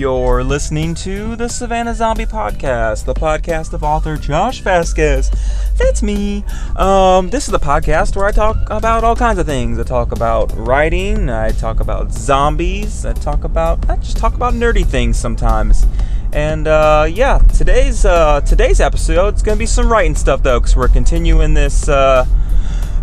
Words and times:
You're 0.00 0.42
listening 0.42 0.94
to 0.94 1.36
the 1.36 1.46
Savannah 1.46 1.94
Zombie 1.94 2.24
Podcast, 2.24 3.04
the 3.04 3.12
podcast 3.12 3.74
of 3.74 3.84
author 3.84 4.16
Josh 4.16 4.60
Vasquez. 4.60 5.30
That's 5.76 6.02
me. 6.02 6.42
Um, 6.76 7.28
this 7.28 7.44
is 7.44 7.52
the 7.52 7.58
podcast 7.58 8.16
where 8.16 8.24
I 8.24 8.32
talk 8.32 8.56
about 8.70 9.04
all 9.04 9.14
kinds 9.14 9.38
of 9.38 9.44
things. 9.44 9.78
I 9.78 9.82
talk 9.82 10.12
about 10.12 10.56
writing, 10.56 11.28
I 11.28 11.50
talk 11.50 11.80
about 11.80 12.12
zombies, 12.12 13.04
I 13.04 13.12
talk 13.12 13.44
about 13.44 13.90
I 13.90 13.96
just 13.96 14.16
talk 14.16 14.32
about 14.32 14.54
nerdy 14.54 14.86
things 14.86 15.18
sometimes. 15.18 15.84
And 16.32 16.66
uh, 16.66 17.06
yeah, 17.06 17.36
today's 17.36 18.06
uh, 18.06 18.40
today's 18.40 18.80
episode 18.80 19.34
is 19.34 19.42
gonna 19.42 19.58
be 19.58 19.66
some 19.66 19.92
writing 19.92 20.14
stuff 20.14 20.42
though, 20.42 20.60
because 20.60 20.74
we're 20.74 20.88
continuing 20.88 21.52
this 21.52 21.90
uh, 21.90 22.24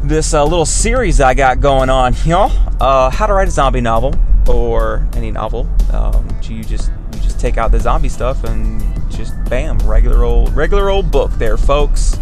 this 0.02 0.34
uh, 0.34 0.44
little 0.44 0.66
series 0.66 1.22
I 1.22 1.36
got 1.36 1.60
going 1.60 1.92
on, 1.92 2.16
y'all. 2.26 2.52
Uh, 2.82 3.12
how 3.12 3.28
to 3.28 3.34
write 3.34 3.50
a 3.50 3.52
zombie 3.52 3.82
novel 3.82 4.16
or 4.50 5.08
any 5.16 5.32
novel. 5.32 5.68
Um, 5.92 6.28
you 6.44 6.64
just 6.64 6.92
you 7.14 7.20
just 7.20 7.40
take 7.40 7.58
out 7.58 7.72
the 7.72 7.80
zombie 7.80 8.10
stuff 8.10 8.44
and 8.44 8.82
just 9.12 9.34
bam, 9.50 9.78
regular 9.80 10.24
old 10.24 10.56
regular 10.56 10.90
old 10.90 11.12
book 11.12 11.32
there, 11.34 11.58
folks. 11.58 12.18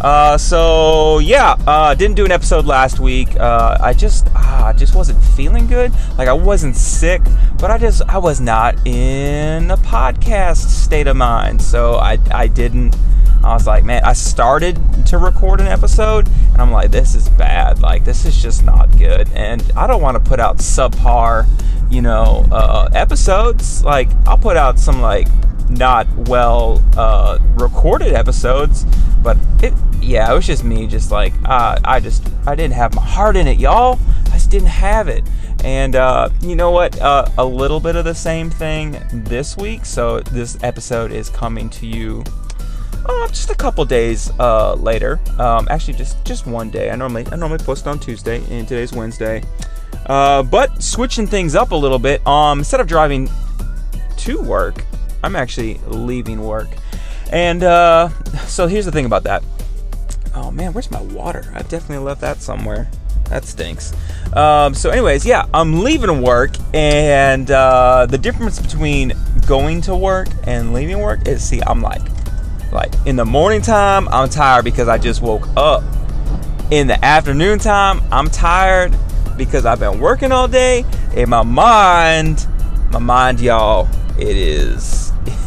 Uh, 0.00 0.38
so 0.38 1.18
yeah, 1.18 1.56
uh, 1.66 1.94
didn't 1.94 2.16
do 2.16 2.24
an 2.24 2.32
episode 2.32 2.64
last 2.64 3.00
week. 3.00 3.38
Uh, 3.38 3.76
I 3.80 3.92
just 3.92 4.28
ah, 4.34 4.72
just 4.74 4.94
wasn't 4.94 5.22
feeling 5.22 5.66
good. 5.66 5.92
Like 6.16 6.28
I 6.28 6.32
wasn't 6.32 6.74
sick, 6.76 7.20
but 7.58 7.70
I 7.70 7.76
just 7.76 8.02
I 8.08 8.16
was 8.18 8.40
not 8.40 8.74
in 8.86 9.70
a 9.70 9.76
podcast 9.76 10.68
state 10.68 11.06
of 11.06 11.16
mind. 11.16 11.60
So 11.60 11.96
I 11.96 12.18
I 12.30 12.46
didn't. 12.46 12.96
I 13.42 13.54
was 13.54 13.66
like, 13.66 13.84
man, 13.84 14.04
I 14.04 14.12
started 14.12 14.78
to 15.06 15.18
record 15.18 15.60
an 15.60 15.66
episode, 15.66 16.28
and 16.52 16.60
I'm 16.60 16.70
like, 16.70 16.90
this 16.90 17.14
is 17.14 17.28
bad. 17.30 17.80
Like 17.80 18.04
this 18.04 18.24
is 18.24 18.40
just 18.40 18.64
not 18.64 18.96
good, 18.98 19.28
and 19.34 19.62
I 19.76 19.86
don't 19.86 20.02
want 20.02 20.22
to 20.22 20.28
put 20.28 20.40
out 20.40 20.58
subpar, 20.58 21.46
you 21.90 22.02
know, 22.02 22.46
uh, 22.52 22.88
episodes. 22.94 23.82
Like 23.84 24.08
I'll 24.26 24.38
put 24.38 24.56
out 24.56 24.78
some 24.78 25.00
like 25.00 25.28
not 25.70 26.06
well 26.28 26.84
uh, 26.96 27.38
recorded 27.54 28.12
episodes, 28.12 28.84
but 29.22 29.38
it 29.62 29.72
yeah, 30.02 30.30
it 30.30 30.34
was 30.34 30.46
just 30.46 30.64
me, 30.64 30.86
just 30.86 31.10
like 31.10 31.32
uh, 31.44 31.78
I 31.84 32.00
just 32.00 32.28
I 32.46 32.54
didn't 32.54 32.74
have 32.74 32.94
my 32.94 33.04
heart 33.04 33.36
in 33.36 33.46
it, 33.46 33.58
y'all. 33.58 33.98
I 34.26 34.32
just 34.32 34.50
didn't 34.50 34.68
have 34.68 35.08
it. 35.08 35.24
And 35.64 35.94
uh, 35.94 36.30
you 36.40 36.56
know 36.56 36.70
what? 36.70 36.98
Uh, 37.00 37.26
a 37.36 37.44
little 37.44 37.80
bit 37.80 37.96
of 37.96 38.04
the 38.04 38.14
same 38.14 38.50
thing 38.50 38.98
this 39.12 39.56
week. 39.56 39.84
So 39.84 40.20
this 40.20 40.62
episode 40.62 41.12
is 41.12 41.28
coming 41.28 41.68
to 41.70 41.86
you 41.86 42.24
uh, 43.10 43.28
just 43.28 43.50
a 43.50 43.54
couple 43.54 43.84
days 43.84 44.30
uh, 44.38 44.74
later. 44.74 45.20
Um, 45.38 45.66
actually, 45.70 45.94
just 45.94 46.24
just 46.24 46.46
one 46.46 46.70
day. 46.70 46.90
I 46.90 46.96
normally 46.96 47.26
I 47.32 47.36
normally 47.36 47.62
post 47.64 47.86
on 47.86 47.98
Tuesday, 47.98 48.42
and 48.50 48.66
today's 48.66 48.92
Wednesday. 48.92 49.42
Uh, 50.06 50.42
but 50.42 50.82
switching 50.82 51.26
things 51.26 51.54
up 51.54 51.72
a 51.72 51.76
little 51.76 51.98
bit. 51.98 52.26
Um, 52.26 52.60
instead 52.60 52.80
of 52.80 52.86
driving 52.86 53.28
to 54.18 54.40
work, 54.40 54.84
I'm 55.22 55.36
actually 55.36 55.80
leaving 55.86 56.40
work. 56.40 56.68
And 57.32 57.62
uh, 57.62 58.08
so 58.46 58.66
here's 58.66 58.84
the 58.84 58.92
thing 58.92 59.06
about 59.06 59.24
that. 59.24 59.42
Oh 60.34 60.50
man, 60.50 60.72
where's 60.72 60.90
my 60.90 61.02
water? 61.02 61.50
I 61.54 61.62
definitely 61.62 62.04
left 62.04 62.20
that 62.22 62.40
somewhere. 62.40 62.90
That 63.30 63.44
stinks. 63.44 63.94
Um, 64.34 64.74
so, 64.74 64.90
anyways, 64.90 65.24
yeah, 65.24 65.46
I'm 65.54 65.84
leaving 65.84 66.20
work, 66.20 66.50
and 66.74 67.48
uh, 67.48 68.06
the 68.06 68.18
difference 68.18 68.58
between 68.58 69.12
going 69.46 69.80
to 69.82 69.94
work 69.94 70.28
and 70.44 70.72
leaving 70.72 70.98
work 70.98 71.28
is, 71.28 71.44
see, 71.44 71.60
I'm 71.64 71.80
like, 71.80 72.02
like 72.72 72.92
in 73.06 73.16
the 73.16 73.24
morning 73.24 73.62
time, 73.62 74.08
I'm 74.08 74.28
tired 74.28 74.64
because 74.64 74.88
I 74.88 74.98
just 74.98 75.22
woke 75.22 75.48
up. 75.56 75.82
In 76.70 76.86
the 76.86 77.04
afternoon 77.04 77.58
time, 77.58 78.00
I'm 78.12 78.28
tired 78.28 78.96
because 79.36 79.66
I've 79.66 79.80
been 79.80 79.98
working 79.98 80.30
all 80.30 80.46
day. 80.46 80.84
In 81.14 81.28
my 81.28 81.42
mind, 81.42 82.46
my 82.92 83.00
mind, 83.00 83.40
y'all, 83.40 83.88
it 84.18 84.36
is, 84.36 85.12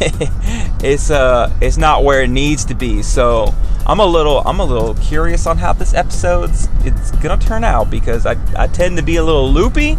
it's 0.82 1.10
uh, 1.10 1.50
it's 1.62 1.78
not 1.78 2.04
where 2.04 2.22
it 2.22 2.28
needs 2.28 2.64
to 2.66 2.74
be. 2.74 3.02
So 3.02 3.54
I'm 3.86 4.00
a 4.00 4.06
little 4.06 4.38
I'm 4.46 4.60
a 4.60 4.64
little 4.64 4.94
curious 4.94 5.46
on 5.46 5.58
how 5.58 5.72
this 5.72 5.94
episode's 5.94 6.68
it's 6.80 7.10
gonna 7.12 7.40
turn 7.40 7.64
out 7.64 7.90
because 7.90 8.26
I, 8.26 8.36
I 8.56 8.66
tend 8.66 8.96
to 8.96 9.02
be 9.02 9.16
a 9.16 9.24
little 9.24 9.50
loopy 9.50 9.96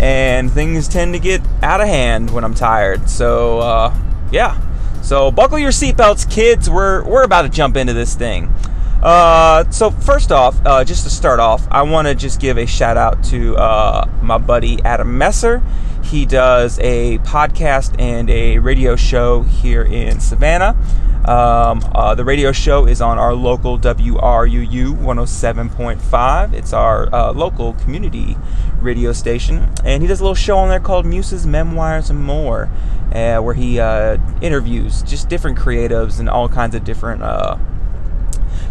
and 0.00 0.50
things 0.50 0.88
tend 0.88 1.14
to 1.14 1.18
get 1.18 1.40
out 1.62 1.80
of 1.80 1.88
hand 1.88 2.30
when 2.30 2.44
I'm 2.44 2.54
tired. 2.54 3.10
So 3.10 3.58
uh, 3.58 3.96
yeah. 4.30 4.60
So 5.02 5.30
buckle 5.32 5.58
your 5.58 5.72
seatbelts, 5.72 6.30
kids. 6.30 6.70
We're 6.70 7.04
we're 7.04 7.24
about 7.24 7.42
to 7.42 7.48
jump 7.48 7.76
into 7.76 7.92
this 7.92 8.14
thing. 8.14 8.54
Uh, 9.02 9.68
so 9.70 9.90
first 9.90 10.30
off, 10.30 10.64
uh, 10.64 10.84
just 10.84 11.02
to 11.04 11.10
start 11.10 11.40
off, 11.40 11.66
I 11.72 11.82
want 11.82 12.06
to 12.06 12.14
just 12.14 12.40
give 12.40 12.56
a 12.56 12.66
shout 12.66 12.96
out 12.96 13.22
to 13.24 13.56
uh, 13.56 14.08
my 14.22 14.38
buddy 14.38 14.80
Adam 14.84 15.18
Messer. 15.18 15.60
He 16.04 16.24
does 16.24 16.78
a 16.78 17.18
podcast 17.18 18.00
and 18.00 18.30
a 18.30 18.58
radio 18.58 18.94
show 18.94 19.42
here 19.42 19.82
in 19.82 20.20
Savannah. 20.20 20.76
Um, 21.24 21.80
uh, 21.94 22.16
the 22.16 22.24
radio 22.24 22.50
show 22.50 22.86
is 22.86 23.00
on 23.00 23.16
our 23.16 23.32
local 23.32 23.78
WRUU 23.78 24.96
107.5. 24.96 26.52
It's 26.52 26.72
our 26.72 27.14
uh, 27.14 27.32
local 27.32 27.74
community 27.74 28.36
radio 28.80 29.12
station. 29.12 29.70
And 29.84 30.02
he 30.02 30.08
does 30.08 30.18
a 30.18 30.24
little 30.24 30.34
show 30.34 30.58
on 30.58 30.68
there 30.68 30.80
called 30.80 31.06
Muses, 31.06 31.46
Memoirs, 31.46 32.10
and 32.10 32.20
More, 32.20 32.68
uh, 33.12 33.38
where 33.38 33.54
he 33.54 33.78
uh, 33.78 34.18
interviews 34.40 35.02
just 35.02 35.28
different 35.28 35.56
creatives 35.56 36.18
and 36.18 36.28
all 36.28 36.48
kinds 36.48 36.74
of 36.74 36.82
different 36.82 37.22
uh, 37.22 37.56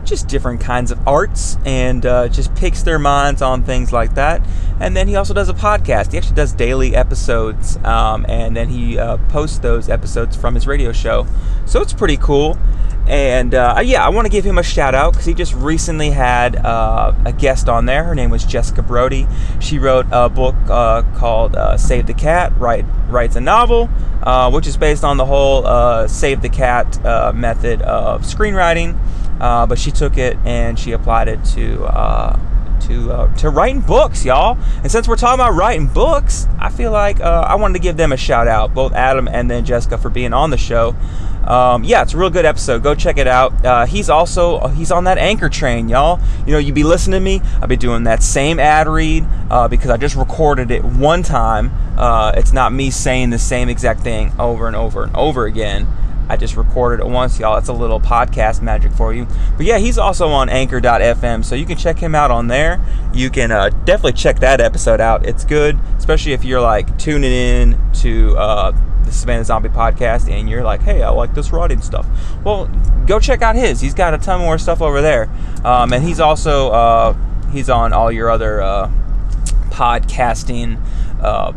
just 0.03 0.27
different 0.27 0.61
kinds 0.61 0.91
of 0.91 1.07
arts 1.07 1.57
and 1.65 2.05
uh, 2.05 2.27
just 2.27 2.53
picks 2.55 2.83
their 2.83 2.99
minds 2.99 3.41
on 3.41 3.63
things 3.63 3.93
like 3.93 4.15
that. 4.15 4.41
And 4.79 4.95
then 4.95 5.07
he 5.07 5.15
also 5.15 5.33
does 5.33 5.47
a 5.47 5.53
podcast. 5.53 6.11
He 6.11 6.17
actually 6.17 6.35
does 6.35 6.53
daily 6.53 6.95
episodes, 6.95 7.77
um, 7.83 8.25
and 8.27 8.55
then 8.55 8.69
he 8.69 8.97
uh, 8.97 9.17
posts 9.29 9.59
those 9.59 9.89
episodes 9.89 10.35
from 10.35 10.55
his 10.55 10.65
radio 10.65 10.91
show. 10.91 11.27
So 11.65 11.81
it's 11.81 11.93
pretty 11.93 12.17
cool. 12.17 12.57
And 13.07 13.53
uh, 13.55 13.81
yeah, 13.83 14.05
I 14.05 14.09
want 14.09 14.25
to 14.25 14.31
give 14.31 14.45
him 14.45 14.57
a 14.57 14.63
shout 14.63 14.95
out 14.95 15.13
because 15.13 15.25
he 15.25 15.33
just 15.33 15.53
recently 15.53 16.11
had 16.11 16.55
uh, 16.55 17.13
a 17.25 17.33
guest 17.33 17.67
on 17.67 17.85
there. 17.85 18.03
Her 18.03 18.15
name 18.15 18.29
was 18.29 18.45
Jessica 18.45 18.81
Brody. 18.83 19.27
She 19.59 19.79
wrote 19.79 20.05
a 20.11 20.29
book 20.29 20.55
uh, 20.69 21.01
called 21.17 21.55
uh, 21.55 21.77
Save 21.77 22.07
the 22.07 22.13
Cat, 22.13 22.53
Write, 22.57 22.85
writes 23.07 23.35
a 23.35 23.41
novel, 23.41 23.87
which 24.51 24.67
is 24.67 24.77
based 24.77 25.03
on 25.03 25.17
the 25.17 25.25
whole 25.25 26.07
Save 26.07 26.41
the 26.41 26.49
Cat 26.49 27.03
method 27.35 27.81
of 27.81 28.21
screenwriting. 28.21 28.97
But 29.41 29.77
she 29.77 29.91
took 29.91 30.17
it 30.17 30.37
and 30.45 30.77
she 30.77 30.91
applied 30.91 31.27
it 31.27 31.43
to 31.55 31.87
to 32.81 33.11
uh, 33.11 33.33
to 33.35 33.49
writing 33.49 33.81
books, 33.81 34.25
y'all. 34.25 34.57
And 34.77 34.91
since 34.91 35.07
we're 35.07 35.15
talking 35.15 35.35
about 35.35 35.53
writing 35.53 35.87
books, 35.87 36.47
I 36.59 36.69
feel 36.69 36.91
like 36.91 37.19
uh, 37.19 37.45
I 37.47 37.55
wanted 37.55 37.73
to 37.73 37.79
give 37.79 37.97
them 37.97 38.11
a 38.11 38.17
shout 38.17 38.47
out, 38.47 38.73
both 38.73 38.93
Adam 38.93 39.27
and 39.27 39.49
then 39.49 39.65
Jessica, 39.65 39.97
for 39.97 40.09
being 40.09 40.33
on 40.33 40.49
the 40.49 40.57
show. 40.57 40.95
Um, 41.45 41.83
yeah, 41.83 42.03
it's 42.03 42.13
a 42.13 42.17
real 42.17 42.29
good 42.29 42.45
episode. 42.45 42.83
Go 42.83 42.93
check 42.93 43.17
it 43.17 43.27
out. 43.27 43.65
Uh, 43.65 43.85
he's 43.85 44.09
also 44.09 44.57
uh, 44.57 44.67
he's 44.69 44.91
on 44.91 45.05
that 45.05 45.17
anchor 45.17 45.49
train, 45.49 45.89
y'all. 45.89 46.19
You 46.45 46.53
know, 46.53 46.59
you'd 46.59 46.75
be 46.75 46.83
listening 46.83 47.19
to 47.19 47.23
me. 47.23 47.41
I'll 47.61 47.67
be 47.67 47.77
doing 47.77 48.03
that 48.03 48.21
same 48.21 48.59
ad 48.59 48.87
read 48.87 49.25
uh, 49.49 49.67
because 49.67 49.89
I 49.89 49.97
just 49.97 50.15
recorded 50.15 50.71
it 50.71 50.83
one 50.83 51.23
time. 51.23 51.71
Uh, 51.97 52.33
it's 52.35 52.53
not 52.53 52.73
me 52.73 52.91
saying 52.91 53.31
the 53.31 53.39
same 53.39 53.69
exact 53.69 54.01
thing 54.01 54.33
over 54.39 54.67
and 54.67 54.75
over 54.75 55.03
and 55.03 55.15
over 55.15 55.45
again. 55.45 55.87
I 56.31 56.37
just 56.37 56.55
recorded 56.55 57.03
it 57.03 57.09
once, 57.09 57.37
y'all. 57.37 57.57
It's 57.57 57.67
a 57.67 57.73
little 57.73 57.99
podcast 57.99 58.61
magic 58.61 58.93
for 58.93 59.13
you. 59.13 59.27
But 59.57 59.65
yeah, 59.65 59.79
he's 59.79 59.97
also 59.97 60.29
on 60.29 60.47
anchor.fm, 60.47 61.43
so 61.43 61.55
you 61.55 61.65
can 61.65 61.75
check 61.77 61.99
him 61.99 62.15
out 62.15 62.31
on 62.31 62.47
there. 62.47 62.79
You 63.13 63.29
can 63.29 63.51
uh, 63.51 63.67
definitely 63.83 64.13
check 64.13 64.39
that 64.39 64.61
episode 64.61 65.01
out. 65.01 65.25
It's 65.25 65.43
good, 65.43 65.77
especially 65.97 66.31
if 66.31 66.45
you're 66.45 66.61
like 66.61 66.97
tuning 66.97 67.33
in 67.33 67.91
to 67.95 68.37
uh, 68.37 68.71
the 69.03 69.11
Savannah 69.11 69.43
Zombie 69.43 69.67
podcast 69.67 70.31
and 70.31 70.49
you're 70.49 70.63
like, 70.63 70.79
hey, 70.83 71.03
I 71.03 71.09
like 71.09 71.33
this 71.33 71.51
writing 71.51 71.81
stuff. 71.81 72.07
Well, 72.45 72.67
go 73.07 73.19
check 73.19 73.41
out 73.41 73.57
his. 73.57 73.81
He's 73.81 73.93
got 73.93 74.13
a 74.13 74.17
ton 74.17 74.39
more 74.39 74.57
stuff 74.57 74.81
over 74.81 75.01
there. 75.01 75.29
Um, 75.65 75.91
and 75.91 76.01
he's 76.01 76.21
also 76.21 76.69
uh, 76.69 77.13
he's 77.51 77.69
on 77.69 77.91
all 77.91 78.09
your 78.09 78.29
other 78.29 78.61
uh, 78.61 78.89
podcasting 79.69 80.81
uh, 81.21 81.51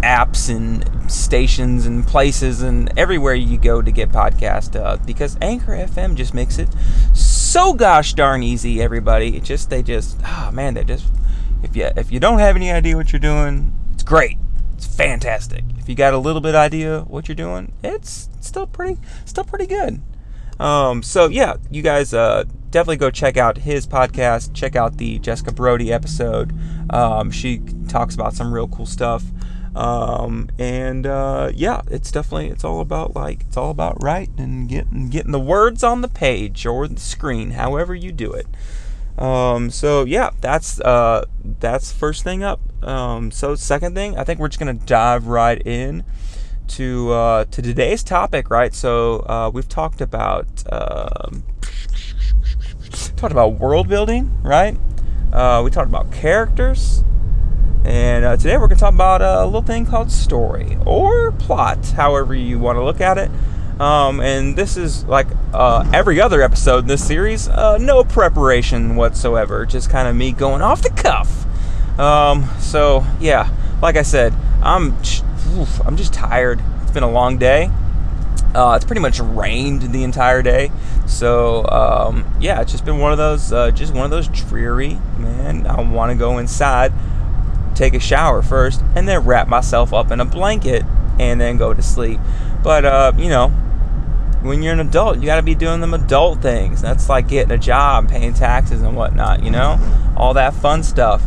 apps 0.00 0.48
and 0.48 0.82
stations 1.08 1.86
and 1.86 2.06
places 2.06 2.62
and 2.62 2.92
everywhere 2.98 3.34
you 3.34 3.58
go 3.58 3.82
to 3.82 3.90
get 3.90 4.10
podcast 4.10 4.80
uh, 4.80 4.96
because 5.04 5.36
Anchor 5.40 5.72
FM 5.72 6.14
just 6.14 6.34
makes 6.34 6.58
it 6.58 6.68
so 7.14 7.72
gosh 7.72 8.14
darn 8.14 8.42
easy. 8.42 8.82
Everybody, 8.82 9.36
it 9.36 9.44
just 9.44 9.70
they 9.70 9.82
just 9.82 10.18
oh 10.24 10.50
man, 10.52 10.74
they 10.74 10.84
just 10.84 11.06
if 11.62 11.76
you 11.76 11.88
if 11.96 12.12
you 12.12 12.20
don't 12.20 12.38
have 12.38 12.56
any 12.56 12.70
idea 12.70 12.96
what 12.96 13.12
you're 13.12 13.20
doing, 13.20 13.72
it's 13.92 14.02
great. 14.02 14.38
It's 14.74 14.86
fantastic. 14.86 15.64
If 15.78 15.88
you 15.88 15.94
got 15.94 16.14
a 16.14 16.18
little 16.18 16.40
bit 16.40 16.54
idea 16.54 17.00
what 17.02 17.28
you're 17.28 17.34
doing, 17.34 17.72
it's 17.82 18.28
still 18.40 18.66
pretty 18.66 19.00
still 19.24 19.44
pretty 19.44 19.66
good. 19.66 20.02
Um, 20.58 21.02
so 21.02 21.28
yeah, 21.28 21.56
you 21.70 21.82
guys 21.82 22.14
uh, 22.14 22.44
definitely 22.70 22.96
go 22.96 23.10
check 23.10 23.36
out 23.36 23.58
his 23.58 23.86
podcast. 23.86 24.54
Check 24.54 24.76
out 24.76 24.96
the 24.96 25.18
Jessica 25.18 25.52
Brody 25.52 25.92
episode. 25.92 26.52
Um, 26.90 27.30
she 27.30 27.62
talks 27.88 28.14
about 28.14 28.34
some 28.34 28.52
real 28.52 28.68
cool 28.68 28.86
stuff. 28.86 29.24
Um, 29.76 30.48
and 30.58 31.06
uh, 31.06 31.52
yeah, 31.54 31.82
it's 31.90 32.10
definitely 32.10 32.48
it's 32.48 32.64
all 32.64 32.80
about 32.80 33.14
like 33.14 33.42
it's 33.42 33.58
all 33.58 33.70
about 33.70 34.02
writing 34.02 34.40
and 34.40 34.68
getting 34.68 35.10
getting 35.10 35.32
the 35.32 35.38
words 35.38 35.84
on 35.84 36.00
the 36.00 36.08
page 36.08 36.64
or 36.64 36.88
the 36.88 36.98
screen, 36.98 37.50
however 37.50 37.94
you 37.94 38.10
do 38.10 38.32
it. 38.32 38.46
Um, 39.18 39.68
so 39.70 40.04
yeah, 40.04 40.30
that's 40.40 40.80
uh, 40.80 41.26
that's 41.60 41.92
first 41.92 42.24
thing 42.24 42.42
up. 42.42 42.60
Um, 42.82 43.30
so 43.30 43.54
second 43.54 43.94
thing, 43.94 44.16
I 44.16 44.24
think 44.24 44.40
we're 44.40 44.48
just 44.48 44.58
gonna 44.58 44.72
dive 44.72 45.26
right 45.26 45.60
in 45.66 46.04
to 46.68 47.12
uh, 47.12 47.44
to 47.44 47.60
today's 47.60 48.02
topic, 48.02 48.48
right? 48.48 48.74
So 48.74 49.20
uh, 49.26 49.50
we've 49.52 49.68
talked 49.68 50.00
about 50.00 50.46
um, 50.72 51.44
talked 53.16 53.32
about 53.32 53.58
world 53.58 53.88
building, 53.88 54.38
right? 54.42 54.78
Uh, 55.34 55.60
we 55.62 55.70
talked 55.70 55.88
about 55.88 56.10
characters, 56.12 57.04
and 57.86 58.24
uh, 58.24 58.36
today 58.36 58.56
we're 58.56 58.66
going 58.66 58.76
to 58.76 58.80
talk 58.80 58.94
about 58.94 59.22
a 59.22 59.44
little 59.44 59.62
thing 59.62 59.86
called 59.86 60.10
story 60.10 60.76
or 60.84 61.30
plot, 61.30 61.86
however 61.90 62.34
you 62.34 62.58
want 62.58 62.76
to 62.76 62.82
look 62.82 63.00
at 63.00 63.16
it. 63.16 63.30
Um, 63.80 64.20
and 64.20 64.56
this 64.56 64.76
is 64.76 65.04
like 65.04 65.28
uh, 65.54 65.88
every 65.94 66.20
other 66.20 66.42
episode 66.42 66.78
in 66.78 66.86
this 66.88 67.06
series, 67.06 67.46
uh, 67.46 67.78
no 67.78 68.02
preparation 68.02 68.96
whatsoever, 68.96 69.64
just 69.66 69.88
kind 69.88 70.08
of 70.08 70.16
me 70.16 70.32
going 70.32 70.62
off 70.62 70.82
the 70.82 70.90
cuff. 70.90 71.46
Um, 72.00 72.48
so 72.58 73.06
yeah, 73.20 73.50
like 73.80 73.96
I 73.96 74.02
said, 74.02 74.34
I'm 74.62 74.96
oof, 75.56 75.80
I'm 75.86 75.96
just 75.96 76.12
tired. 76.12 76.60
It's 76.82 76.90
been 76.90 77.04
a 77.04 77.10
long 77.10 77.38
day. 77.38 77.70
Uh, 78.52 78.74
it's 78.74 78.84
pretty 78.84 79.02
much 79.02 79.20
rained 79.20 79.82
the 79.92 80.02
entire 80.02 80.42
day, 80.42 80.72
so 81.06 81.66
um, 81.68 82.24
yeah, 82.40 82.62
it's 82.62 82.72
just 82.72 82.84
been 82.86 82.98
one 82.98 83.12
of 83.12 83.18
those, 83.18 83.52
uh, 83.52 83.70
just 83.70 83.92
one 83.94 84.06
of 84.06 84.10
those 84.10 84.28
dreary. 84.28 84.98
Man, 85.18 85.66
I 85.66 85.82
want 85.82 86.10
to 86.10 86.16
go 86.16 86.38
inside, 86.38 86.92
take 87.76 87.94
a 87.94 88.00
shower 88.00 88.42
first, 88.42 88.82
and 88.94 89.06
then 89.06 89.24
wrap 89.24 89.46
myself 89.46 89.92
up 89.92 90.10
in 90.10 90.20
a 90.20 90.24
blanket 90.24 90.84
and 91.18 91.40
then 91.40 91.56
go 91.56 91.72
to 91.72 91.82
sleep. 91.82 92.18
But 92.62 92.84
uh, 92.84 93.12
you 93.16 93.28
know, 93.28 93.48
when 94.42 94.62
you're 94.62 94.72
an 94.72 94.80
adult, 94.80 95.18
you 95.18 95.26
got 95.26 95.36
to 95.36 95.42
be 95.42 95.54
doing 95.54 95.80
them 95.80 95.94
adult 95.94 96.42
things. 96.42 96.82
That's 96.82 97.08
like 97.08 97.28
getting 97.28 97.52
a 97.52 97.58
job, 97.58 98.08
paying 98.08 98.34
taxes, 98.34 98.82
and 98.82 98.96
whatnot. 98.96 99.42
You 99.42 99.50
know, 99.50 99.78
all 100.16 100.34
that 100.34 100.54
fun 100.54 100.82
stuff. 100.82 101.22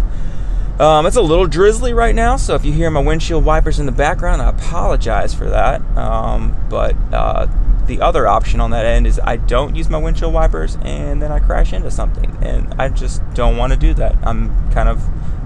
Um, 0.80 1.06
it's 1.06 1.18
a 1.18 1.22
little 1.22 1.46
drizzly 1.46 1.92
right 1.94 2.16
now, 2.16 2.38
so 2.38 2.56
if 2.56 2.64
you 2.64 2.72
hear 2.72 2.90
my 2.90 3.02
windshield 3.02 3.44
wipers 3.44 3.80
in 3.80 3.86
the 3.86 3.92
background, 3.92 4.42
I 4.42 4.50
apologize 4.50 5.34
for 5.34 5.50
that. 5.50 5.82
Um, 5.98 6.56
but 6.70 6.96
uh, 7.12 7.48
the 7.86 8.00
other 8.00 8.28
option 8.28 8.62
on 8.62 8.72
that 8.72 8.86
end 8.86 9.06
is 9.06 9.20
I 9.22 9.36
don't 9.36 9.76
use 9.76 9.90
my 9.90 9.98
windshield 9.98 10.34
wipers 10.34 10.78
and 10.84 11.22
then 11.22 11.34
I 11.34 11.40
crash 11.40 11.74
into 11.74 11.92
something, 11.92 12.38
and 12.42 12.74
I 12.80 12.88
just 12.88 13.22
don't 13.34 13.58
want 13.58 13.74
to 13.74 13.80
do 13.80 13.94
that. 13.96 14.16
I'm 14.24 14.72
kind 14.72 14.88
of 14.88 15.04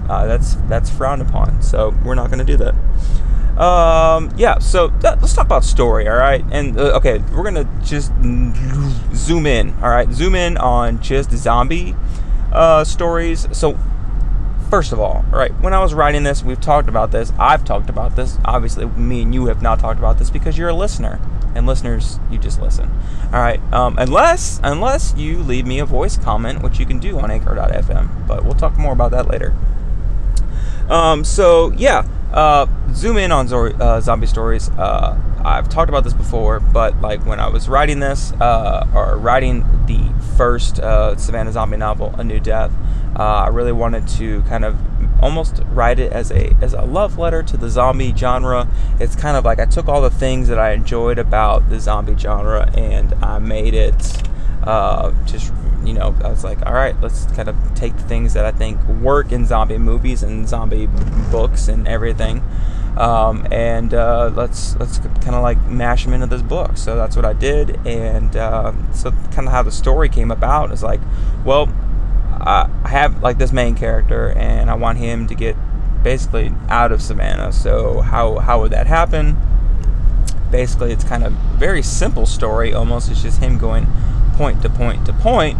uh, 0.08 0.26
that's 0.26 0.54
that's 0.68 0.90
frowned 0.90 1.22
upon, 1.22 1.62
so 1.62 1.94
we're 2.04 2.14
not 2.14 2.30
going 2.30 2.44
to 2.44 2.44
do 2.44 2.56
that. 2.56 2.74
Um, 3.60 4.32
yeah, 4.36 4.58
so 4.58 4.88
that, 4.88 5.20
let's 5.20 5.32
talk 5.32 5.46
about 5.46 5.64
story, 5.64 6.08
all 6.08 6.16
right? 6.16 6.44
And 6.50 6.78
uh, 6.78 6.96
okay, 6.96 7.18
we're 7.32 7.44
gonna 7.44 7.68
just 7.84 8.12
zoom 9.14 9.46
in, 9.46 9.72
all 9.74 9.90
right? 9.90 10.10
Zoom 10.10 10.34
in 10.34 10.56
on 10.56 11.00
just 11.00 11.30
zombie 11.30 11.94
uh, 12.52 12.82
stories. 12.82 13.46
So 13.52 13.78
First 14.70 14.92
of 14.92 14.98
all, 14.98 15.24
all, 15.32 15.38
right, 15.38 15.52
when 15.60 15.72
I 15.72 15.80
was 15.80 15.94
writing 15.94 16.24
this, 16.24 16.42
we've 16.42 16.60
talked 16.60 16.88
about 16.88 17.12
this. 17.12 17.32
I've 17.38 17.64
talked 17.64 17.88
about 17.88 18.16
this. 18.16 18.38
Obviously, 18.44 18.86
me 18.86 19.22
and 19.22 19.32
you 19.32 19.46
have 19.46 19.62
not 19.62 19.78
talked 19.78 20.00
about 20.00 20.18
this 20.18 20.30
because 20.30 20.58
you're 20.58 20.70
a 20.70 20.74
listener, 20.74 21.20
and 21.54 21.64
listeners, 21.64 22.18
you 22.28 22.38
just 22.38 22.60
listen. 22.60 22.90
All 23.26 23.40
right, 23.40 23.60
um, 23.72 23.96
unless 23.98 24.58
unless 24.64 25.14
you 25.16 25.38
leave 25.38 25.64
me 25.64 25.78
a 25.78 25.84
voice 25.84 26.16
comment, 26.16 26.60
which 26.62 26.80
you 26.80 26.86
can 26.86 26.98
do 26.98 27.20
on 27.20 27.30
Anchor.fm, 27.30 28.26
but 28.26 28.44
we'll 28.44 28.54
talk 28.54 28.76
more 28.76 28.92
about 28.92 29.12
that 29.12 29.28
later. 29.28 29.54
Um, 30.88 31.24
so 31.24 31.72
yeah, 31.72 32.06
uh, 32.32 32.66
zoom 32.92 33.16
in 33.16 33.32
on 33.32 33.52
uh, 33.52 34.00
zombie 34.00 34.26
stories. 34.26 34.68
Uh, 34.70 35.18
I've 35.44 35.68
talked 35.68 35.88
about 35.88 36.04
this 36.04 36.12
before, 36.12 36.58
but 36.58 37.00
like 37.00 37.24
when 37.26 37.38
I 37.38 37.48
was 37.48 37.68
writing 37.68 38.00
this, 38.00 38.32
uh, 38.34 38.86
or 38.94 39.16
writing 39.16 39.60
the 39.86 40.12
first 40.36 40.80
uh, 40.80 41.16
Savannah 41.16 41.52
zombie 41.52 41.76
novel, 41.76 42.14
A 42.18 42.24
New 42.24 42.40
Death, 42.40 42.72
uh, 43.16 43.22
I 43.22 43.48
really 43.48 43.72
wanted 43.72 44.08
to 44.08 44.42
kind 44.42 44.64
of 44.64 44.76
almost 45.22 45.62
write 45.68 45.98
it 45.98 46.12
as 46.12 46.32
a 46.32 46.54
as 46.60 46.74
a 46.74 46.82
love 46.82 47.18
letter 47.18 47.42
to 47.42 47.56
the 47.56 47.68
zombie 47.68 48.12
genre. 48.16 48.66
It's 48.98 49.14
kind 49.14 49.36
of 49.36 49.44
like 49.44 49.60
I 49.60 49.66
took 49.66 49.86
all 49.86 50.02
the 50.02 50.10
things 50.10 50.48
that 50.48 50.58
I 50.58 50.72
enjoyed 50.72 51.18
about 51.18 51.70
the 51.70 51.78
zombie 51.78 52.16
genre 52.18 52.70
and 52.74 53.14
I 53.22 53.38
made 53.38 53.74
it 53.74 53.94
just 55.26 55.52
you 55.86 55.94
know 55.94 56.14
I 56.24 56.28
was 56.28 56.44
like, 56.44 56.64
all 56.66 56.72
right, 56.72 56.98
let's 57.00 57.26
kind 57.32 57.48
of 57.48 57.56
take 57.74 57.96
the 57.96 58.02
things 58.02 58.34
that 58.34 58.44
I 58.44 58.52
think 58.52 58.82
work 58.86 59.32
in 59.32 59.46
zombie 59.46 59.78
movies 59.78 60.22
and 60.22 60.48
zombie 60.48 60.88
books 61.30 61.68
and 61.68 61.86
everything. 61.88 62.42
Um, 62.96 63.46
and 63.50 63.92
uh, 63.92 64.30
let's 64.34 64.76
let's 64.76 64.98
kind 64.98 65.34
of 65.34 65.42
like 65.42 65.60
mash 65.66 66.04
them 66.04 66.12
into 66.12 66.26
this 66.26 66.42
book. 66.42 66.76
So 66.76 66.94
that's 66.96 67.16
what 67.16 67.24
I 67.24 67.32
did, 67.32 67.84
and 67.86 68.36
uh, 68.36 68.72
so 68.92 69.10
kind 69.32 69.48
of 69.48 69.52
how 69.52 69.62
the 69.62 69.72
story 69.72 70.08
came 70.08 70.30
about 70.30 70.70
is 70.70 70.82
like, 70.82 71.00
well, 71.44 71.68
I 72.30 72.68
have 72.84 73.22
like 73.22 73.38
this 73.38 73.52
main 73.52 73.74
character, 73.74 74.30
and 74.30 74.70
I 74.70 74.74
want 74.74 74.98
him 74.98 75.26
to 75.26 75.34
get 75.34 75.56
basically 76.04 76.52
out 76.68 76.92
of 76.92 77.02
Savannah. 77.02 77.52
So 77.52 78.00
how 78.00 78.38
how 78.38 78.60
would 78.60 78.70
that 78.70 78.86
happen? 78.86 79.36
Basically, 80.50 80.92
it's 80.92 81.02
kind 81.02 81.24
of 81.24 81.32
very 81.58 81.82
simple 81.82 82.26
story. 82.26 82.72
Almost, 82.72 83.10
it's 83.10 83.22
just 83.22 83.40
him 83.40 83.58
going 83.58 83.88
point 84.36 84.62
to 84.62 84.70
point 84.70 85.06
to 85.06 85.12
point. 85.12 85.58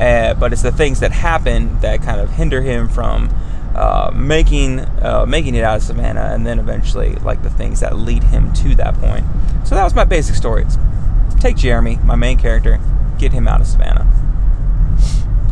Uh, 0.00 0.34
but 0.34 0.52
it's 0.52 0.62
the 0.62 0.72
things 0.72 1.00
that 1.00 1.10
happen 1.10 1.80
that 1.80 2.02
kind 2.02 2.20
of 2.20 2.30
hinder 2.30 2.60
him 2.60 2.88
from 2.88 3.30
uh, 3.74 4.10
making 4.14 4.80
uh, 4.80 5.24
making 5.26 5.54
it 5.54 5.64
out 5.64 5.76
of 5.76 5.82
Savannah, 5.82 6.30
and 6.32 6.46
then 6.46 6.58
eventually 6.58 7.14
like 7.16 7.42
the 7.42 7.50
things 7.50 7.80
that 7.80 7.96
lead 7.96 8.24
him 8.24 8.52
to 8.54 8.74
that 8.74 8.94
point. 8.94 9.24
So 9.64 9.74
that 9.74 9.84
was 9.84 9.94
my 9.94 10.04
basic 10.04 10.34
story. 10.34 10.64
It's 10.64 10.76
take 11.40 11.56
Jeremy, 11.56 11.98
my 12.04 12.14
main 12.14 12.38
character, 12.38 12.80
get 13.18 13.32
him 13.32 13.46
out 13.48 13.60
of 13.60 13.66
Savannah. 13.66 14.06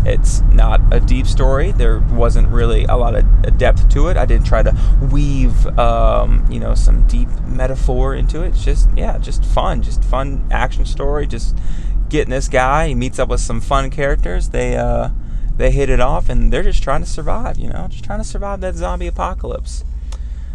It's 0.07 0.43
not 0.43 0.81
a 0.93 1.01
deep 1.01 1.27
story. 1.27 1.73
There 1.73 1.99
wasn't 1.99 2.49
really 2.49 2.85
a 2.85 2.97
lot 2.97 3.15
of 3.15 3.59
depth 3.59 3.89
to 3.91 4.09
it. 4.09 4.19
I 4.19 4.27
didn't 4.27 4.47
try 4.47 4.63
to 4.63 4.77
weave, 5.11 5.67
um, 5.79 6.47
you 6.51 6.61
know, 6.61 6.75
some 6.75 7.07
deep 7.07 7.29
metaphor 7.47 8.15
into 8.15 8.43
it. 8.43 8.49
It's 8.49 8.65
just, 8.65 8.91
yeah, 8.95 9.17
just 9.17 9.43
fun, 9.45 9.81
just 9.81 10.05
fun 10.05 10.47
action 10.51 10.85
story. 10.85 11.27
Just 11.27 11.57
getting 12.15 12.31
this 12.31 12.49
guy. 12.49 12.89
He 12.89 12.95
meets 12.95 13.19
up 13.19 13.29
with 13.29 13.41
some 13.41 13.61
fun 13.61 13.91
characters. 13.91 14.51
They, 14.51 14.77
uh, 14.77 15.11
they 15.57 15.71
hit 15.71 15.91
it 15.91 16.01
off, 16.01 16.29
and 16.29 16.53
they're 16.53 16.63
just 16.63 16.83
trying 16.83 17.03
to 17.03 17.09
survive. 17.09 17.59
You 17.59 17.69
know, 17.69 17.89
just 17.91 18.05
trying 18.05 18.21
to 18.21 18.25
survive 18.25 18.61
that 18.61 18.77
zombie 18.77 19.09
apocalypse 19.09 19.85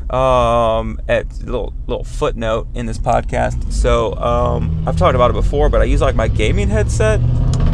um, 0.10 1.00
at 1.08 1.28
little 1.42 1.74
little 1.86 2.06
footnote 2.06 2.68
in 2.74 2.86
this 2.86 2.98
podcast. 2.98 3.72
So 3.72 4.16
um, 4.16 4.88
I've 4.88 4.98
talked 4.98 5.16
about 5.16 5.32
it 5.32 5.34
before, 5.34 5.70
but 5.70 5.82
I 5.82 5.84
use 5.84 6.02
like 6.02 6.16
my 6.16 6.30
gaming 6.30 6.70
headset 6.70 7.20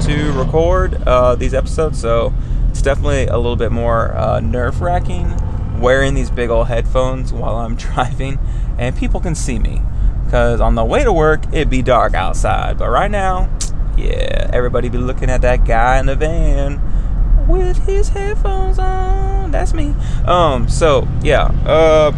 to 0.01 0.31
record 0.33 0.95
uh, 1.07 1.35
these 1.35 1.53
episodes, 1.53 1.99
so 2.01 2.33
it's 2.69 2.81
definitely 2.81 3.27
a 3.27 3.37
little 3.37 3.55
bit 3.55 3.71
more 3.71 4.15
uh, 4.15 4.39
nerve 4.39 4.81
wracking 4.81 5.33
wearing 5.79 6.13
these 6.13 6.31
big 6.31 6.49
old 6.49 6.67
headphones 6.67 7.31
while 7.33 7.55
I'm 7.57 7.75
driving, 7.87 8.39
and 8.77 8.97
people 8.97 9.19
can 9.19 9.35
see 9.35 9.59
me 9.59 9.81
because 10.25 10.59
on 10.59 10.73
the 10.73 10.83
way 10.83 11.03
to 11.03 11.13
work 11.13 11.45
it'd 11.47 11.69
be 11.69 11.83
dark 11.83 12.15
outside, 12.15 12.77
but 12.77 12.89
right 12.89 13.11
now, 13.11 13.49
yeah, 13.97 14.49
everybody 14.53 14.89
be 14.89 14.97
looking 14.97 15.29
at 15.29 15.41
that 15.41 15.65
guy 15.65 15.99
in 15.99 16.05
the 16.05 16.15
van 16.15 16.81
with 17.47 17.77
his 17.85 18.09
headphones 18.09 18.79
on. 18.79 19.51
That's 19.51 19.73
me. 19.73 19.93
Um, 20.25 20.67
so 20.67 21.07
yeah, 21.21 21.45
uh 21.65 22.11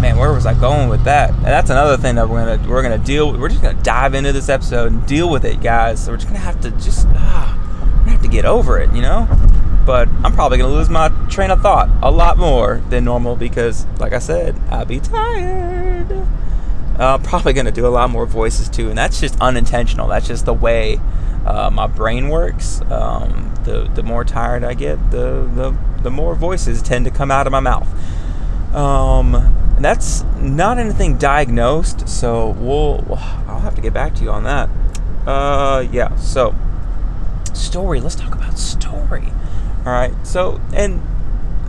man, 0.00 0.16
where 0.16 0.32
was 0.32 0.46
I 0.46 0.54
going 0.54 0.88
with 0.88 1.04
that? 1.04 1.30
And 1.30 1.44
that's 1.44 1.70
another 1.70 1.96
thing 1.96 2.14
that 2.14 2.28
we're 2.28 2.44
gonna 2.44 2.68
we're 2.68 2.82
gonna 2.82 2.98
deal. 2.98 3.30
With. 3.30 3.40
We're 3.40 3.48
just 3.48 3.62
gonna 3.62 3.82
dive 3.82 4.14
into 4.14 4.32
this 4.32 4.48
episode 4.48 4.92
and 4.92 5.06
deal 5.06 5.28
with 5.28 5.44
it, 5.44 5.60
guys. 5.60 6.04
So 6.04 6.12
we're 6.12 6.16
just 6.16 6.28
gonna 6.28 6.40
have 6.40 6.60
to 6.62 6.70
just 6.72 7.06
ah, 7.10 7.56
gonna 8.00 8.12
have 8.12 8.22
to 8.22 8.28
get 8.28 8.44
over 8.44 8.78
it, 8.78 8.92
you 8.92 9.02
know. 9.02 9.28
But 9.84 10.08
I'm 10.24 10.32
probably 10.32 10.58
gonna 10.58 10.72
lose 10.72 10.88
my 10.88 11.08
train 11.28 11.50
of 11.50 11.60
thought 11.60 11.90
a 12.02 12.10
lot 12.10 12.38
more 12.38 12.82
than 12.88 13.04
normal 13.04 13.36
because, 13.36 13.86
like 13.98 14.12
I 14.12 14.18
said, 14.18 14.58
I'll 14.70 14.84
be 14.84 15.00
tired. 15.00 16.26
Uh, 17.00 17.16
probably 17.16 17.54
gonna 17.54 17.72
do 17.72 17.86
a 17.86 17.88
lot 17.88 18.10
more 18.10 18.26
voices 18.26 18.68
too, 18.68 18.90
and 18.90 18.98
that's 18.98 19.18
just 19.18 19.40
unintentional. 19.40 20.06
That's 20.06 20.26
just 20.26 20.44
the 20.44 20.52
way 20.52 21.00
uh, 21.46 21.70
my 21.70 21.86
brain 21.86 22.28
works. 22.28 22.82
Um, 22.90 23.54
the 23.64 23.90
the 23.94 24.02
more 24.02 24.22
tired 24.22 24.64
I 24.64 24.74
get, 24.74 25.10
the 25.10 25.50
the 25.54 25.74
the 26.02 26.10
more 26.10 26.34
voices 26.34 26.82
tend 26.82 27.06
to 27.06 27.10
come 27.10 27.30
out 27.30 27.46
of 27.46 27.52
my 27.52 27.60
mouth. 27.60 27.88
Um, 28.74 29.76
that's 29.80 30.24
not 30.38 30.78
anything 30.78 31.16
diagnosed, 31.16 32.06
so 32.06 32.50
we'll 32.50 33.02
I'll 33.48 33.60
have 33.60 33.74
to 33.76 33.80
get 33.80 33.94
back 33.94 34.14
to 34.16 34.22
you 34.22 34.30
on 34.30 34.44
that. 34.44 34.68
Uh, 35.26 35.86
yeah. 35.90 36.14
So 36.16 36.54
story. 37.54 38.00
Let's 38.00 38.14
talk 38.14 38.34
about 38.34 38.58
story. 38.58 39.32
All 39.86 39.92
right. 39.92 40.12
So 40.26 40.60
and 40.74 41.00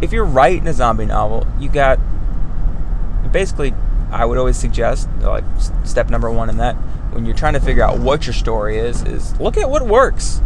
if 0.02 0.12
you're 0.12 0.26
writing 0.26 0.68
a 0.68 0.74
zombie 0.74 1.06
novel, 1.06 1.48
you 1.58 1.70
got 1.70 2.00
basically. 3.32 3.74
I 4.12 4.26
would 4.26 4.38
always 4.38 4.58
suggest 4.58 5.10
like 5.22 5.44
step 5.84 6.10
number 6.10 6.30
one 6.30 6.50
in 6.50 6.58
that 6.58 6.76
when 7.14 7.26
you're 7.26 7.36
trying 7.36 7.54
to 7.54 7.60
figure 7.60 7.84
out 7.84 8.00
what 8.00 8.26
your 8.26 8.34
story 8.34 8.78
is 8.78 9.04
is 9.04 9.40
look 9.40 9.58
at 9.58 9.70
what 9.70 9.86
works 9.86 10.42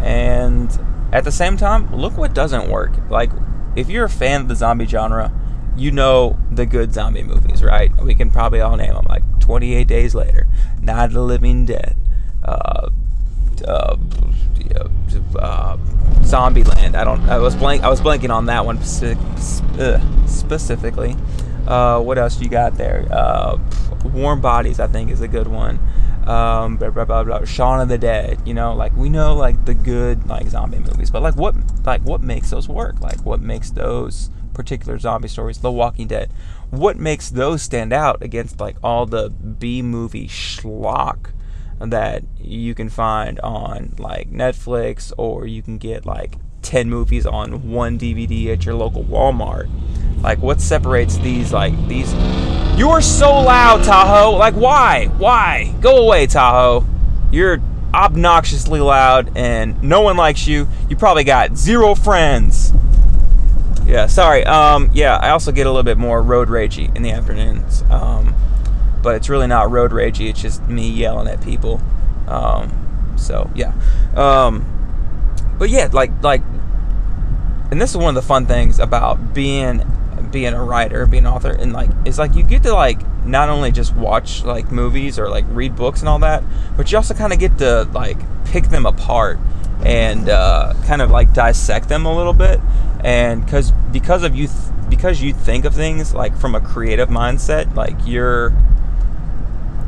and 0.00 0.78
at 1.12 1.24
the 1.24 1.32
same 1.32 1.56
time 1.56 1.94
look 1.94 2.16
what 2.16 2.34
doesn't 2.34 2.70
work 2.70 2.92
like 3.10 3.30
if 3.74 3.88
you're 3.88 4.04
a 4.04 4.10
fan 4.10 4.42
of 4.42 4.48
the 4.48 4.56
zombie 4.56 4.86
genre 4.86 5.32
you 5.76 5.90
know 5.90 6.38
the 6.50 6.66
good 6.66 6.92
zombie 6.92 7.22
movies, 7.22 7.62
right? 7.62 7.94
We 8.02 8.14
can 8.14 8.30
probably 8.30 8.60
all 8.60 8.76
name 8.76 8.94
them, 8.94 9.06
like 9.08 9.22
28 9.40 9.86
Days 9.86 10.14
Later, 10.14 10.46
Night 10.80 11.06
of 11.06 11.12
the 11.12 11.22
Living 11.22 11.66
Dead, 11.66 11.96
uh, 12.44 12.88
uh, 13.66 13.96
uh, 15.38 15.76
Zombieland. 16.22 16.94
I 16.94 17.04
don't. 17.04 17.20
I 17.28 17.38
was 17.38 17.54
blank. 17.54 17.82
I 17.82 17.88
was 17.88 18.00
blanking 18.00 18.30
on 18.30 18.46
that 18.46 18.64
one 18.64 18.82
specific, 18.82 19.18
specifically. 20.26 21.16
Uh, 21.66 22.00
what 22.00 22.18
else 22.18 22.40
you 22.40 22.48
got 22.48 22.76
there? 22.76 23.06
Uh, 23.10 23.58
Warm 24.04 24.40
Bodies, 24.40 24.80
I 24.80 24.86
think, 24.86 25.10
is 25.10 25.20
a 25.20 25.28
good 25.28 25.48
one. 25.48 25.78
Um, 26.26 26.76
blah, 26.76 26.90
blah, 26.90 27.04
blah, 27.04 27.24
blah. 27.24 27.44
Shaun 27.44 27.80
of 27.80 27.88
the 27.88 27.98
Dead. 27.98 28.40
You 28.44 28.54
know, 28.54 28.74
like 28.74 28.96
we 28.96 29.08
know 29.08 29.34
like 29.34 29.64
the 29.64 29.74
good 29.74 30.26
like 30.26 30.48
zombie 30.48 30.78
movies, 30.78 31.10
but 31.10 31.22
like 31.22 31.36
what 31.36 31.54
like 31.84 32.02
what 32.02 32.22
makes 32.22 32.50
those 32.50 32.68
work? 32.68 33.00
Like 33.00 33.24
what 33.24 33.40
makes 33.40 33.70
those 33.70 34.30
particular 34.54 34.98
zombie 34.98 35.28
stories, 35.28 35.58
The 35.58 35.70
Walking 35.70 36.08
Dead, 36.08 36.32
what 36.70 36.96
makes 36.96 37.30
those 37.30 37.62
stand 37.62 37.92
out 37.92 38.22
against 38.22 38.58
like 38.58 38.76
all 38.82 39.06
the 39.06 39.30
B 39.30 39.82
movie 39.82 40.26
schlock 40.26 41.30
that 41.78 42.24
you 42.40 42.74
can 42.74 42.88
find 42.88 43.38
on 43.40 43.94
like 43.98 44.30
Netflix 44.30 45.12
or 45.18 45.46
you 45.46 45.62
can 45.62 45.78
get 45.78 46.06
like 46.06 46.36
10 46.66 46.90
movies 46.90 47.26
on 47.26 47.70
one 47.70 47.98
DVD 47.98 48.48
at 48.48 48.64
your 48.64 48.74
local 48.74 49.04
Walmart. 49.04 49.70
Like 50.22 50.40
what 50.40 50.60
separates 50.60 51.16
these 51.18 51.52
like 51.52 51.72
these 51.88 52.12
You're 52.76 53.00
so 53.00 53.30
loud, 53.40 53.84
Tahoe. 53.84 54.36
Like 54.36 54.54
why? 54.54 55.06
Why? 55.18 55.74
Go 55.80 55.98
away, 55.98 56.26
Tahoe. 56.26 56.84
You're 57.30 57.60
obnoxiously 57.94 58.80
loud 58.80 59.36
and 59.36 59.80
no 59.82 60.00
one 60.00 60.16
likes 60.16 60.46
you. 60.46 60.68
You 60.88 60.96
probably 60.96 61.24
got 61.24 61.56
zero 61.56 61.94
friends. 61.94 62.72
Yeah, 63.86 64.06
sorry. 64.06 64.44
Um 64.44 64.90
yeah, 64.92 65.16
I 65.16 65.30
also 65.30 65.52
get 65.52 65.66
a 65.66 65.70
little 65.70 65.84
bit 65.84 65.98
more 65.98 66.20
road 66.20 66.48
ragey 66.48 66.94
in 66.96 67.02
the 67.02 67.12
afternoons. 67.12 67.82
Um 67.90 68.34
but 69.06 69.14
it's 69.14 69.28
really 69.28 69.46
not 69.46 69.70
road 69.70 69.92
ragey. 69.92 70.30
It's 70.30 70.42
just 70.42 70.66
me 70.66 70.90
yelling 70.90 71.28
at 71.28 71.40
people. 71.40 71.80
Um, 72.26 73.14
so 73.16 73.48
yeah. 73.54 73.72
Um, 74.16 74.66
but 75.58 75.70
yeah, 75.70 75.88
like 75.92 76.10
like, 76.22 76.42
and 77.70 77.80
this 77.80 77.90
is 77.90 77.96
one 77.96 78.08
of 78.08 78.14
the 78.14 78.26
fun 78.26 78.46
things 78.46 78.78
about 78.78 79.34
being 79.34 79.82
being 80.30 80.54
a 80.54 80.62
writer, 80.62 81.06
being 81.06 81.26
an 81.26 81.32
author, 81.32 81.52
and 81.52 81.72
like 81.72 81.90
it's 82.04 82.18
like 82.18 82.34
you 82.34 82.42
get 82.42 82.62
to 82.64 82.74
like 82.74 83.00
not 83.24 83.48
only 83.48 83.72
just 83.72 83.94
watch 83.94 84.44
like 84.44 84.70
movies 84.70 85.18
or 85.18 85.28
like 85.28 85.44
read 85.48 85.76
books 85.76 86.00
and 86.00 86.08
all 86.08 86.18
that, 86.20 86.42
but 86.76 86.90
you 86.90 86.98
also 86.98 87.14
kind 87.14 87.32
of 87.32 87.38
get 87.38 87.58
to 87.58 87.84
like 87.92 88.18
pick 88.46 88.64
them 88.64 88.86
apart 88.86 89.38
and 89.84 90.28
uh, 90.28 90.74
kind 90.86 91.02
of 91.02 91.10
like 91.10 91.32
dissect 91.32 91.88
them 91.88 92.06
a 92.06 92.16
little 92.16 92.32
bit. 92.32 92.60
And 93.04 93.44
because 93.44 93.72
because 93.92 94.22
of 94.22 94.34
you 94.34 94.46
th- 94.46 94.58
because 94.88 95.20
you 95.20 95.32
think 95.32 95.64
of 95.64 95.74
things 95.74 96.14
like 96.14 96.36
from 96.36 96.54
a 96.54 96.60
creative 96.60 97.08
mindset, 97.08 97.74
like 97.74 97.96
you're 98.04 98.52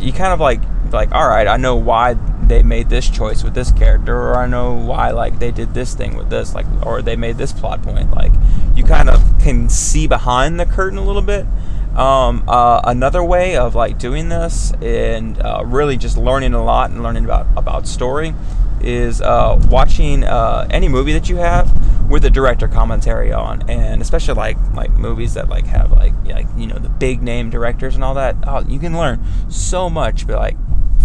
you 0.01 0.13
kind 0.13 0.33
of 0.33 0.41
like 0.41 0.61
like 0.93 1.13
all 1.13 1.29
right 1.29 1.47
i 1.47 1.57
know 1.57 1.77
why 1.77 2.15
they 2.49 2.63
made 2.63 2.89
this 2.89 3.09
choice 3.09 3.43
with 3.43 3.55
this 3.55 3.71
character 3.73 4.17
or 4.17 4.37
i 4.37 4.47
know 4.47 4.73
why 4.73 5.11
like 5.11 5.39
they 5.39 5.51
did 5.51 5.75
this 5.75 5.95
thing 5.95 6.17
with 6.17 6.31
this 6.31 6.55
like 6.55 6.67
or 6.85 7.03
they 7.03 7.17
made 7.17 7.37
this 7.37 7.53
plot 7.53 7.83
point 7.83 8.11
like 8.13 8.33
you 8.75 8.85
kind 8.85 9.09
of 9.09 9.23
can 9.41 9.69
see 9.69 10.07
behind 10.07 10.59
the 10.59 10.67
curtain 10.67 10.99
a 10.99 11.05
little 11.05 11.23
bit 11.23 11.47
um, 11.97 12.45
uh, 12.47 12.81
another 12.85 13.25
way 13.25 13.57
of 13.57 13.75
like 13.75 13.99
doing 13.99 14.29
this 14.29 14.73
and 14.81 15.41
uh, 15.41 15.65
really 15.67 15.97
just 15.97 16.17
learning 16.17 16.55
a 16.55 16.63
lot 16.63 16.91
and 16.91 17.03
learning 17.03 17.25
about 17.25 17.47
about 17.57 17.89
story 17.89 18.35
is 18.81 19.21
uh, 19.21 19.61
watching 19.69 20.23
uh, 20.23 20.67
any 20.71 20.89
movie 20.89 21.13
that 21.13 21.29
you 21.29 21.37
have 21.37 21.69
with 22.09 22.25
a 22.25 22.31
director 22.31 22.69
commentary 22.69 23.33
on, 23.33 23.69
and 23.69 24.01
especially 24.01 24.35
like 24.35 24.57
like 24.75 24.93
movies 24.93 25.35
that 25.35 25.49
like 25.49 25.67
have 25.67 25.93
like 25.93 26.15
like 26.27 26.47
you 26.57 26.67
know 26.67 26.79
the 26.79 26.89
big 26.89 27.23
name 27.23 27.51
directors 27.51 27.95
and 27.95 28.05
all 28.05 28.15
that. 28.15 28.37
Oh, 28.47 28.65
you 28.69 28.79
can 28.79 28.97
learn 28.97 29.25
so 29.51 29.91
much, 29.91 30.27
but 30.27 30.39
like 30.39 30.57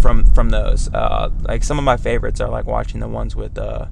from 0.03 0.25
from 0.25 0.49
those. 0.49 0.93
Uh, 0.93 1.31
like 1.41 1.63
some 1.63 1.79
of 1.79 1.85
my 1.85 1.97
favorites 1.97 2.41
are 2.41 2.49
like 2.49 2.65
watching 2.65 2.99
the 2.99 3.07
ones 3.07 3.35
with 3.35 3.57
uh, 3.57 3.85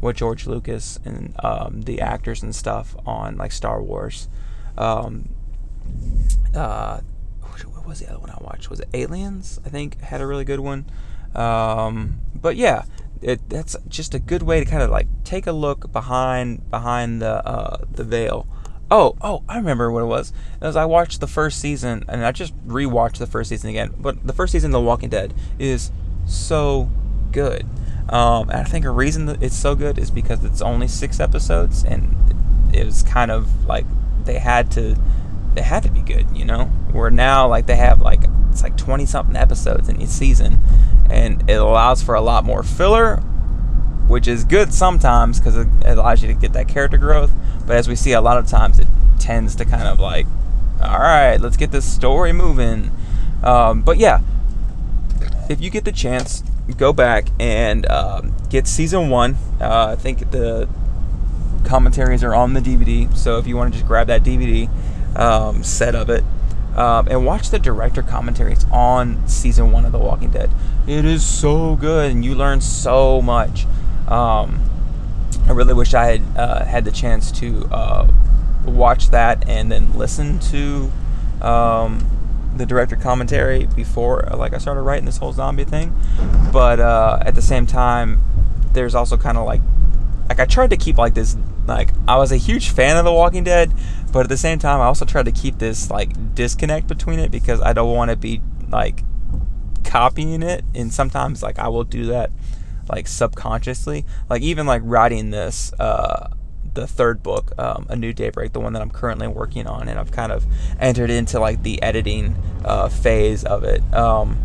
with 0.00 0.16
George 0.16 0.46
Lucas 0.46 0.98
and 1.04 1.34
um, 1.44 1.82
the 1.82 2.00
actors 2.00 2.42
and 2.42 2.54
stuff 2.54 2.96
on 3.04 3.36
like 3.36 3.52
Star 3.52 3.82
Wars. 3.82 4.28
Um, 4.78 5.28
uh, 6.54 7.00
what 7.40 7.86
was 7.86 8.00
the 8.00 8.08
other 8.08 8.20
one 8.20 8.30
I 8.30 8.38
watched? 8.40 8.70
Was 8.70 8.80
it 8.80 8.88
Aliens? 8.94 9.60
I 9.66 9.68
think 9.68 10.00
had 10.00 10.20
a 10.20 10.26
really 10.26 10.44
good 10.44 10.60
one. 10.60 10.86
Um, 11.34 12.20
but 12.34 12.56
yeah, 12.56 12.84
it, 13.20 13.48
that's 13.48 13.76
just 13.88 14.14
a 14.14 14.18
good 14.20 14.42
way 14.42 14.60
to 14.60 14.70
kind 14.70 14.82
of 14.82 14.90
like 14.90 15.08
take 15.24 15.46
a 15.46 15.52
look 15.52 15.92
behind 15.92 16.70
behind 16.70 17.20
the 17.20 17.46
uh, 17.46 17.84
the 17.90 18.04
veil. 18.04 18.46
Oh, 18.90 19.16
oh, 19.20 19.42
I 19.48 19.56
remember 19.56 19.90
what 19.90 20.02
it 20.02 20.06
was. 20.06 20.32
It 20.60 20.64
was 20.64 20.76
I 20.76 20.84
watched 20.84 21.20
the 21.20 21.26
first 21.26 21.58
season 21.60 22.04
and 22.08 22.24
I 22.24 22.32
just 22.32 22.56
rewatched 22.66 23.18
the 23.18 23.26
first 23.26 23.50
season 23.50 23.70
again. 23.70 23.94
But 23.98 24.26
the 24.26 24.32
first 24.32 24.52
season 24.52 24.70
of 24.70 24.80
The 24.80 24.80
Walking 24.80 25.08
Dead 25.08 25.34
is 25.58 25.90
so 26.26 26.88
good. 27.32 27.66
Um, 28.08 28.48
and 28.50 28.60
I 28.60 28.64
think 28.64 28.84
a 28.84 28.90
reason 28.90 29.26
that 29.26 29.42
it's 29.42 29.56
so 29.56 29.74
good 29.74 29.98
is 29.98 30.10
because 30.10 30.44
it's 30.44 30.62
only 30.62 30.86
six 30.86 31.18
episodes 31.18 31.82
and 31.82 32.14
it 32.72 32.84
was 32.84 33.02
kind 33.02 33.30
of 33.30 33.66
like 33.66 33.86
they 34.24 34.38
had 34.38 34.70
to 34.72 34.96
they 35.54 35.62
had 35.62 35.82
to 35.84 35.90
be 35.90 36.02
good, 36.02 36.26
you 36.36 36.44
know. 36.44 36.66
Where 36.92 37.10
now 37.10 37.48
like 37.48 37.66
they 37.66 37.76
have 37.76 38.00
like 38.00 38.24
it's 38.50 38.62
like 38.62 38.76
twenty 38.76 39.06
something 39.06 39.34
episodes 39.36 39.88
in 39.88 40.00
each 40.00 40.10
season, 40.10 40.60
and 41.10 41.48
it 41.48 41.54
allows 41.54 42.02
for 42.02 42.14
a 42.14 42.20
lot 42.20 42.44
more 42.44 42.62
filler, 42.62 43.22
which 44.08 44.28
is 44.28 44.44
good 44.44 44.72
sometimes 44.72 45.38
because 45.38 45.56
it 45.56 45.68
allows 45.84 46.22
you 46.22 46.28
to 46.28 46.34
get 46.34 46.52
that 46.52 46.68
character 46.68 46.98
growth. 46.98 47.32
But 47.66 47.76
as 47.76 47.88
we 47.88 47.96
see, 47.96 48.12
a 48.12 48.20
lot 48.20 48.38
of 48.38 48.46
times 48.46 48.78
it 48.78 48.86
tends 49.18 49.54
to 49.56 49.64
kind 49.64 49.88
of 49.88 49.98
like, 49.98 50.26
all 50.82 50.98
right, 50.98 51.40
let's 51.40 51.56
get 51.56 51.72
this 51.72 51.90
story 51.90 52.32
moving. 52.32 52.90
Um, 53.42 53.82
but 53.82 53.98
yeah, 53.98 54.20
if 55.48 55.60
you 55.60 55.70
get 55.70 55.84
the 55.84 55.92
chance, 55.92 56.42
go 56.76 56.92
back 56.92 57.28
and 57.38 57.86
um, 57.86 58.34
get 58.50 58.66
season 58.66 59.10
one. 59.10 59.36
Uh, 59.60 59.88
I 59.92 59.96
think 59.96 60.30
the 60.30 60.68
commentaries 61.64 62.22
are 62.22 62.34
on 62.34 62.52
the 62.52 62.60
DVD, 62.60 63.14
so 63.16 63.38
if 63.38 63.46
you 63.46 63.56
want 63.56 63.72
to 63.72 63.78
just 63.78 63.88
grab 63.88 64.06
that 64.06 64.22
DVD 64.22 64.68
um, 65.16 65.62
set 65.62 65.94
of 65.94 66.10
it 66.10 66.22
um, 66.76 67.08
and 67.08 67.24
watch 67.24 67.50
the 67.50 67.58
director 67.58 68.02
commentaries 68.02 68.66
on 68.70 69.26
season 69.26 69.72
one 69.72 69.84
of 69.84 69.92
The 69.92 69.98
Walking 69.98 70.30
Dead. 70.30 70.50
It 70.86 71.04
is 71.04 71.24
so 71.24 71.74
good, 71.74 72.10
and 72.10 72.24
you 72.24 72.34
learn 72.34 72.60
so 72.60 73.22
much. 73.22 73.66
Um, 74.08 74.62
I 75.48 75.52
really 75.52 75.74
wish 75.74 75.94
I 75.94 76.06
had 76.06 76.22
uh, 76.36 76.64
had 76.64 76.84
the 76.84 76.90
chance 76.90 77.30
to 77.32 77.66
uh, 77.70 78.10
watch 78.64 79.10
that 79.10 79.48
and 79.48 79.70
then 79.70 79.92
listen 79.92 80.38
to 80.40 80.90
um, 81.40 82.04
the 82.56 82.66
director 82.66 82.96
commentary 82.96 83.66
before, 83.66 84.28
like 84.36 84.54
I 84.54 84.58
started 84.58 84.82
writing 84.82 85.04
this 85.04 85.18
whole 85.18 85.32
zombie 85.32 85.64
thing. 85.64 85.94
But 86.52 86.80
uh, 86.80 87.18
at 87.22 87.34
the 87.34 87.42
same 87.42 87.66
time, 87.66 88.20
there's 88.72 88.94
also 88.94 89.16
kind 89.16 89.38
of 89.38 89.46
like, 89.46 89.60
like 90.28 90.40
I 90.40 90.46
tried 90.46 90.70
to 90.70 90.76
keep 90.76 90.98
like 90.98 91.14
this 91.14 91.36
like 91.66 91.90
I 92.06 92.16
was 92.16 92.32
a 92.32 92.36
huge 92.36 92.70
fan 92.70 92.96
of 92.96 93.04
The 93.04 93.12
Walking 93.12 93.44
Dead, 93.44 93.72
but 94.12 94.20
at 94.20 94.28
the 94.28 94.36
same 94.36 94.58
time, 94.58 94.80
I 94.80 94.84
also 94.84 95.04
tried 95.04 95.24
to 95.24 95.32
keep 95.32 95.58
this 95.58 95.90
like 95.90 96.34
disconnect 96.34 96.86
between 96.86 97.18
it 97.18 97.30
because 97.30 97.60
I 97.60 97.72
don't 97.72 97.94
want 97.94 98.10
to 98.10 98.16
be 98.16 98.40
like 98.68 99.02
copying 99.84 100.42
it. 100.42 100.64
And 100.74 100.92
sometimes 100.92 101.42
like 101.42 101.58
I 101.58 101.68
will 101.68 101.84
do 101.84 102.06
that 102.06 102.30
like 102.88 103.08
subconsciously. 103.08 104.04
Like 104.28 104.42
even 104.42 104.66
like 104.66 104.82
writing 104.84 105.30
this, 105.30 105.72
uh, 105.78 106.28
the 106.74 106.86
third 106.86 107.22
book, 107.22 107.52
um, 107.58 107.86
A 107.88 107.96
New 107.96 108.12
Daybreak, 108.12 108.52
the 108.52 108.60
one 108.60 108.74
that 108.74 108.82
I'm 108.82 108.90
currently 108.90 109.26
working 109.26 109.66
on, 109.66 109.88
and 109.88 109.98
I've 109.98 110.12
kind 110.12 110.30
of 110.30 110.46
entered 110.78 111.10
into 111.10 111.40
like 111.40 111.62
the 111.62 111.82
editing 111.82 112.36
uh, 112.64 112.88
phase 112.88 113.44
of 113.44 113.64
it. 113.64 113.82
Um, 113.94 114.38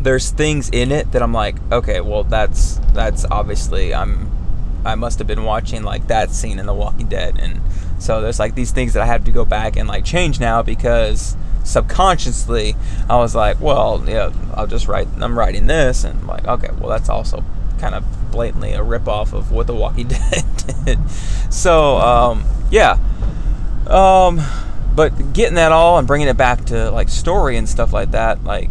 there's 0.00 0.30
things 0.30 0.68
in 0.70 0.90
it 0.90 1.12
that 1.12 1.22
I'm 1.22 1.32
like, 1.32 1.56
okay, 1.70 2.00
well 2.00 2.24
that's 2.24 2.80
that's 2.92 3.24
obviously 3.30 3.94
I'm 3.94 4.30
I 4.84 4.94
must 4.94 5.18
have 5.18 5.28
been 5.28 5.44
watching 5.44 5.82
like 5.82 6.08
that 6.08 6.30
scene 6.30 6.58
in 6.58 6.66
The 6.66 6.74
Walking 6.74 7.08
Dead, 7.08 7.38
and 7.38 7.60
so 7.98 8.20
there's 8.20 8.38
like 8.38 8.54
these 8.54 8.72
things 8.72 8.94
that 8.94 9.02
I 9.02 9.06
have 9.06 9.24
to 9.24 9.30
go 9.30 9.44
back 9.44 9.76
and 9.76 9.88
like 9.88 10.04
change 10.04 10.40
now 10.40 10.62
because 10.62 11.36
subconsciously 11.64 12.76
I 13.08 13.16
was 13.16 13.34
like, 13.34 13.60
well, 13.60 14.02
yeah, 14.06 14.32
I'll 14.54 14.66
just 14.66 14.88
write. 14.88 15.08
I'm 15.20 15.38
writing 15.38 15.66
this, 15.66 16.04
and 16.04 16.20
I'm 16.20 16.26
like, 16.26 16.46
okay, 16.46 16.70
well 16.78 16.88
that's 16.88 17.08
also 17.08 17.44
kind 17.78 17.94
of 17.94 18.04
blatantly 18.30 18.72
a 18.72 18.82
rip 18.82 19.08
off 19.08 19.32
of 19.32 19.50
what 19.50 19.66
The 19.66 19.74
Walking 19.74 20.08
Dead 20.08 20.44
did. 20.84 21.10
So 21.50 21.96
um, 21.96 22.44
yeah, 22.70 22.98
um, 23.86 24.40
but 24.94 25.32
getting 25.32 25.54
that 25.54 25.72
all 25.72 25.98
and 25.98 26.06
bringing 26.06 26.28
it 26.28 26.36
back 26.36 26.64
to 26.66 26.90
like 26.90 27.08
story 27.08 27.56
and 27.56 27.68
stuff 27.68 27.92
like 27.92 28.12
that, 28.12 28.44
like 28.44 28.70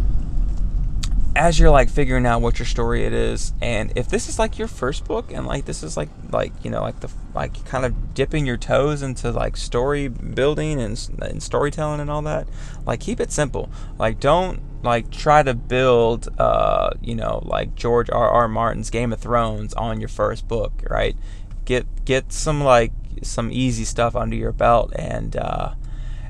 as 1.34 1.58
you're 1.58 1.70
like 1.70 1.88
figuring 1.88 2.26
out 2.26 2.42
what 2.42 2.58
your 2.58 2.66
story 2.66 3.04
it 3.04 3.12
is 3.12 3.52
and 3.62 3.90
if 3.96 4.08
this 4.08 4.28
is 4.28 4.38
like 4.38 4.58
your 4.58 4.68
first 4.68 5.06
book 5.06 5.32
and 5.32 5.46
like 5.46 5.64
this 5.64 5.82
is 5.82 5.96
like 5.96 6.10
like 6.30 6.52
you 6.62 6.70
know 6.70 6.82
like 6.82 7.00
the 7.00 7.08
like 7.34 7.64
kind 7.64 7.84
of 7.84 8.14
dipping 8.14 8.46
your 8.46 8.56
toes 8.56 9.02
into 9.02 9.30
like 9.30 9.56
story 9.56 10.08
building 10.08 10.80
and, 10.80 11.10
and 11.20 11.42
storytelling 11.42 12.00
and 12.00 12.10
all 12.10 12.22
that 12.22 12.46
like 12.86 13.00
keep 13.00 13.20
it 13.20 13.32
simple. 13.32 13.70
Like 13.98 14.20
don't 14.20 14.60
like 14.82 15.10
try 15.10 15.42
to 15.42 15.54
build 15.54 16.28
uh 16.40 16.90
you 17.00 17.14
know 17.14 17.40
like 17.44 17.74
george 17.76 18.10
r 18.10 18.28
r. 18.28 18.48
Martin's 18.48 18.90
game 18.90 19.12
of 19.12 19.20
thrones 19.20 19.72
on 19.74 20.00
your 20.00 20.08
first 20.08 20.48
book 20.48 20.72
right? 20.90 21.16
Get 21.64 22.04
get 22.04 22.32
some 22.32 22.62
like 22.62 22.92
some 23.22 23.52
easy 23.52 23.84
stuff 23.84 24.16
under 24.16 24.36
your 24.36 24.52
belt 24.52 24.92
and 24.96 25.36
uh 25.36 25.74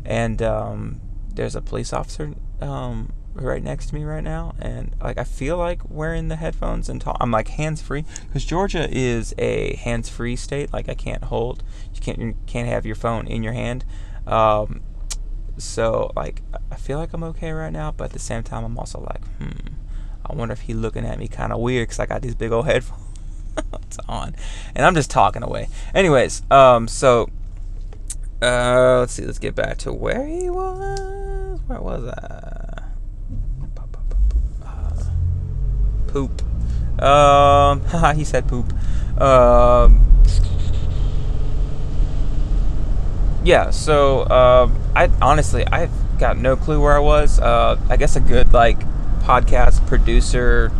and 0.04 0.42
um 0.42 1.00
there's 1.34 1.56
a 1.56 1.62
police 1.62 1.92
officer 1.92 2.34
um 2.60 3.12
right 3.34 3.62
next 3.62 3.86
to 3.86 3.94
me 3.94 4.04
right 4.04 4.22
now 4.22 4.54
and 4.58 4.94
like 5.00 5.16
I 5.16 5.24
feel 5.24 5.56
like 5.56 5.80
wearing 5.88 6.28
the 6.28 6.36
headphones 6.36 6.88
and 6.88 7.00
talk 7.00 7.16
I'm 7.20 7.30
like 7.30 7.48
hands 7.48 7.80
free 7.80 8.04
because 8.26 8.44
Georgia 8.44 8.86
is 8.90 9.34
a 9.38 9.76
hands 9.76 10.08
free 10.08 10.36
state 10.36 10.72
like 10.72 10.88
I 10.88 10.94
can't 10.94 11.24
hold 11.24 11.62
you 11.94 12.00
can't 12.00 12.18
you 12.18 12.34
can't 12.46 12.68
have 12.68 12.84
your 12.84 12.94
phone 12.94 13.26
in 13.26 13.42
your 13.42 13.54
hand 13.54 13.84
um, 14.26 14.82
so 15.58 16.12
like 16.16 16.42
I 16.70 16.76
feel 16.76 16.98
like 16.98 17.12
I'm 17.12 17.24
okay 17.24 17.52
right 17.52 17.72
now, 17.72 17.92
but 17.92 18.04
at 18.04 18.10
the 18.12 18.18
same 18.18 18.42
time 18.42 18.64
I'm 18.64 18.78
also 18.78 19.00
like, 19.00 19.24
hmm, 19.38 19.74
I 20.24 20.34
wonder 20.34 20.52
if 20.52 20.62
he 20.62 20.74
looking 20.74 21.04
at 21.04 21.18
me 21.18 21.28
kind 21.28 21.52
of 21.52 21.60
weird 21.60 21.88
because 21.88 22.00
I 22.00 22.06
got 22.06 22.22
these 22.22 22.34
big 22.34 22.52
old 22.52 22.66
headphones 22.66 23.98
on, 24.08 24.34
and 24.74 24.84
I'm 24.84 24.94
just 24.94 25.10
talking 25.10 25.42
away. 25.42 25.68
Anyways, 25.94 26.42
um, 26.50 26.88
so 26.88 27.28
uh, 28.40 28.98
let's 29.00 29.12
see, 29.12 29.24
let's 29.24 29.38
get 29.38 29.54
back 29.54 29.78
to 29.78 29.92
where 29.92 30.26
he 30.26 30.50
was. 30.50 31.60
Where 31.66 31.80
was 31.80 32.04
I? 32.04 32.71
Poop. 36.12 36.42
Um, 37.02 37.82
he 38.16 38.24
said 38.24 38.48
poop. 38.48 38.72
Um 39.20 40.12
yeah, 43.44 43.70
so 43.70 44.28
um, 44.28 44.78
I 44.94 45.10
honestly 45.20 45.66
I've 45.66 45.90
got 46.18 46.38
no 46.38 46.56
clue 46.56 46.80
where 46.80 46.94
I 46.94 47.00
was. 47.00 47.40
Uh, 47.40 47.80
I 47.88 47.96
guess 47.96 48.16
a 48.16 48.20
good 48.20 48.52
like 48.52 48.78
podcast 49.20 49.86
producer 49.86 50.70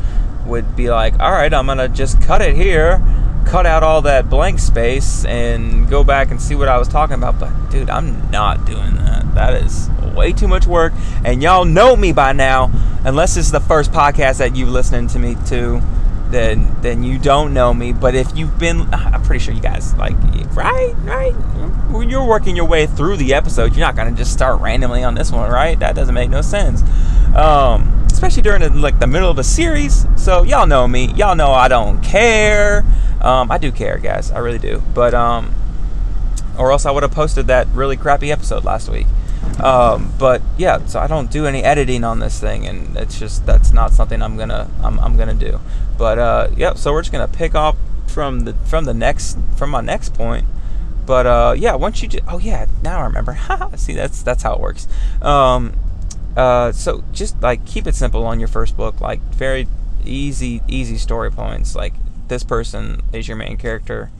would 0.46 0.76
be 0.76 0.90
like, 0.90 1.18
all 1.18 1.32
right, 1.32 1.52
I'm 1.52 1.66
gonna 1.66 1.88
just 1.88 2.20
cut 2.22 2.40
it 2.40 2.54
here, 2.54 3.02
cut 3.44 3.66
out 3.66 3.82
all 3.82 4.02
that 4.02 4.28
blank 4.30 4.58
space, 4.58 5.24
and 5.24 5.88
go 5.88 6.04
back 6.04 6.30
and 6.30 6.40
see 6.40 6.54
what 6.54 6.68
I 6.68 6.78
was 6.78 6.88
talking 6.88 7.14
about. 7.14 7.38
But 7.38 7.70
dude, 7.70 7.90
I'm 7.90 8.30
not 8.30 8.64
doing 8.64 8.96
that. 8.96 9.34
That 9.34 9.62
is 9.62 9.88
way 10.14 10.32
too 10.32 10.48
much 10.48 10.66
work, 10.66 10.92
and 11.24 11.42
y'all 11.42 11.64
know 11.64 11.96
me 11.96 12.12
by 12.12 12.32
now. 12.32 12.70
Unless 13.04 13.34
this 13.34 13.46
is 13.46 13.52
the 13.52 13.60
first 13.60 13.90
podcast 13.90 14.38
that 14.38 14.54
you've 14.54 14.68
listened 14.68 15.10
to 15.10 15.18
me 15.18 15.36
to 15.46 15.82
then 16.32 16.74
then 16.80 17.04
you 17.04 17.18
don't 17.18 17.54
know 17.54 17.72
me. 17.72 17.92
But 17.92 18.14
if 18.14 18.36
you've 18.36 18.58
been, 18.58 18.92
I'm 18.92 19.22
pretty 19.22 19.44
sure 19.44 19.54
you 19.54 19.60
guys 19.60 19.94
like, 19.94 20.16
right, 20.54 20.94
right. 21.02 21.32
When 21.92 22.08
you're 22.08 22.26
working 22.26 22.56
your 22.56 22.64
way 22.64 22.86
through 22.86 23.18
the 23.18 23.34
episode, 23.34 23.76
you're 23.76 23.86
not 23.86 23.94
gonna 23.94 24.12
just 24.12 24.32
start 24.32 24.60
randomly 24.60 25.04
on 25.04 25.14
this 25.14 25.30
one, 25.30 25.50
right? 25.50 25.78
That 25.78 25.94
doesn't 25.94 26.14
make 26.14 26.30
no 26.30 26.40
sense. 26.40 26.82
Um, 27.36 27.91
especially 28.22 28.42
during 28.42 28.60
the, 28.60 28.70
like 28.70 29.00
the 29.00 29.06
middle 29.08 29.28
of 29.28 29.36
a 29.36 29.42
series. 29.42 30.06
So 30.16 30.44
y'all 30.44 30.68
know 30.68 30.86
me. 30.86 31.06
Y'all 31.14 31.34
know 31.34 31.50
I 31.50 31.66
don't 31.66 32.00
care. 32.02 32.84
Um, 33.20 33.50
I 33.50 33.58
do 33.58 33.72
care, 33.72 33.98
guys. 33.98 34.30
I 34.30 34.38
really 34.38 34.60
do. 34.60 34.80
But 34.94 35.12
um, 35.12 35.52
or 36.56 36.70
else 36.70 36.86
I 36.86 36.92
would 36.92 37.02
have 37.02 37.10
posted 37.10 37.48
that 37.48 37.66
really 37.74 37.96
crappy 37.96 38.30
episode 38.30 38.62
last 38.62 38.88
week. 38.88 39.08
Um, 39.58 40.12
but 40.20 40.40
yeah, 40.56 40.86
so 40.86 41.00
I 41.00 41.08
don't 41.08 41.32
do 41.32 41.46
any 41.46 41.64
editing 41.64 42.04
on 42.04 42.20
this 42.20 42.38
thing, 42.38 42.64
and 42.64 42.96
it's 42.96 43.18
just 43.18 43.44
that's 43.44 43.72
not 43.72 43.90
something 43.90 44.22
I'm 44.22 44.36
gonna 44.36 44.70
I'm, 44.84 45.00
I'm 45.00 45.16
gonna 45.16 45.34
do. 45.34 45.58
But 45.98 46.20
uh, 46.20 46.50
yeah, 46.56 46.74
so 46.74 46.92
we're 46.92 47.02
just 47.02 47.10
gonna 47.10 47.26
pick 47.26 47.56
up 47.56 47.74
from 48.06 48.40
the 48.40 48.54
from 48.54 48.84
the 48.84 48.94
next 48.94 49.36
from 49.56 49.70
my 49.70 49.80
next 49.80 50.14
point. 50.14 50.46
But 51.06 51.26
uh, 51.26 51.54
yeah, 51.58 51.74
once 51.74 52.00
you 52.02 52.08
do, 52.08 52.20
oh 52.28 52.38
yeah, 52.38 52.66
now 52.82 53.00
I 53.00 53.06
remember. 53.06 53.36
See, 53.76 53.94
that's 53.94 54.22
that's 54.22 54.44
how 54.44 54.54
it 54.54 54.60
works. 54.60 54.86
Um, 55.20 55.74
uh, 56.36 56.72
so 56.72 57.04
just 57.12 57.40
like 57.42 57.64
keep 57.66 57.86
it 57.86 57.94
simple 57.94 58.24
on 58.24 58.38
your 58.38 58.48
first 58.48 58.76
book, 58.76 59.00
like 59.00 59.20
very 59.34 59.68
easy 60.04 60.62
easy 60.68 60.96
story 60.96 61.30
points. 61.30 61.74
Like 61.74 61.94
this 62.28 62.42
person 62.42 63.00
is 63.12 63.28
your 63.28 63.36
main 63.36 63.56
character. 63.56 64.10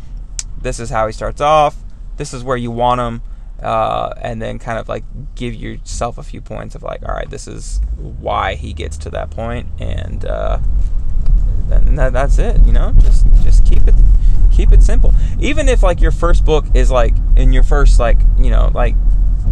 This 0.61 0.79
is 0.79 0.91
how 0.91 1.07
he 1.07 1.13
starts 1.13 1.41
off. 1.41 1.77
This 2.17 2.33
is 2.33 2.45
where 2.45 2.57
you 2.57 2.71
want 2.71 3.01
him 3.01 3.23
uh, 3.63 4.13
and 4.21 4.43
then 4.43 4.59
kind 4.59 4.79
of 4.79 4.89
like 4.89 5.05
give 5.37 5.55
yourself 5.55 6.19
a 6.19 6.23
few 6.23 6.41
points 6.41 6.75
of 6.75 6.83
like, 6.83 7.03
all 7.09 7.15
right, 7.15 7.31
this 7.31 7.47
is 7.47 7.81
why 7.97 8.55
he 8.55 8.73
gets 8.73 8.97
to 8.99 9.11
that 9.11 9.31
point, 9.31 9.69
and 9.79 10.25
uh, 10.25 10.59
that's 11.69 12.39
it. 12.39 12.61
You 12.65 12.73
know, 12.73 12.93
just 12.99 13.27
just 13.45 13.65
keep 13.65 13.87
it 13.87 13.95
keep 14.51 14.73
it 14.73 14.83
simple. 14.83 15.15
Even 15.41 15.69
if 15.69 15.83
like 15.83 16.01
your 16.01 16.11
first 16.11 16.45
book 16.45 16.65
is 16.75 16.91
like 16.91 17.15
in 17.37 17.53
your 17.53 17.63
first 17.63 18.01
like 18.01 18.19
you 18.37 18.51
know 18.51 18.71
like 18.75 18.97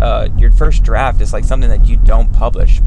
uh, 0.00 0.29
your 0.37 0.53
first 0.53 0.83
draft 0.83 1.20
is 1.20 1.33
like 1.33 1.44
something 1.44 1.70
that 1.70 1.87
you 1.87 1.96
don't 1.96 2.33
publish. 2.33 2.81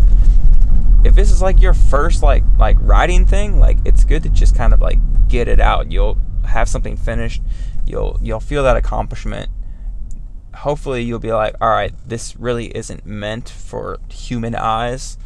If 1.04 1.16
this 1.16 1.32
is 1.32 1.42
like 1.42 1.62
your 1.62 1.74
first 1.74 2.24
like 2.24 2.44
like 2.58 2.78
writing 2.80 3.26
thing, 3.26 3.60
like 3.60 3.78
it's 3.86 4.04
good 4.04 4.24
to 4.24 4.30
just 4.30 4.56
kind 4.56 4.74
of 4.74 4.82
like 4.82 5.00
get 5.28 5.48
it 5.48 5.60
out. 5.60 5.92
You'll 5.92 6.18
have 6.46 6.70
something 6.70 6.96
finished. 6.96 7.42
You'll 7.86 8.20
you'll 8.22 8.40
feel 8.40 8.64
that 8.64 8.78
accomplishment 8.78 9.50
hopefully 10.56 11.02
you'll 11.02 11.20
be 11.20 11.34
like, 11.34 11.56
all 11.60 11.70
right, 11.70 11.94
this 12.06 12.36
really 12.36 12.68
isn't 12.76 13.06
meant 13.06 13.50
for 13.50 14.00
human 14.10 14.56
eyes 14.56 15.18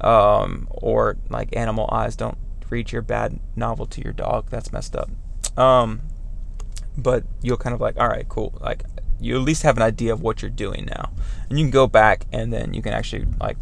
um, 0.00 0.68
or 0.70 1.16
like 1.28 1.54
animal 1.56 1.88
eyes. 1.92 2.16
Don't 2.16 2.38
read 2.70 2.92
your 2.92 3.02
bad 3.02 3.38
novel 3.56 3.86
to 3.86 4.02
your 4.02 4.12
dog. 4.12 4.50
That's 4.50 4.72
messed 4.72 4.96
up. 4.96 5.10
Um, 5.58 6.02
but 6.96 7.24
you'll 7.42 7.56
kind 7.56 7.74
of 7.74 7.80
like, 7.80 7.98
all 7.98 8.08
right, 8.08 8.28
cool. 8.28 8.56
Like 8.60 8.84
you 9.20 9.36
at 9.36 9.42
least 9.42 9.62
have 9.62 9.76
an 9.76 9.82
idea 9.82 10.12
of 10.12 10.22
what 10.22 10.42
you're 10.42 10.50
doing 10.50 10.86
now, 10.86 11.10
and 11.48 11.58
you 11.58 11.64
can 11.64 11.70
go 11.70 11.86
back 11.86 12.26
and 12.32 12.52
then 12.52 12.74
you 12.74 12.82
can 12.82 12.92
actually 12.92 13.26
like 13.40 13.56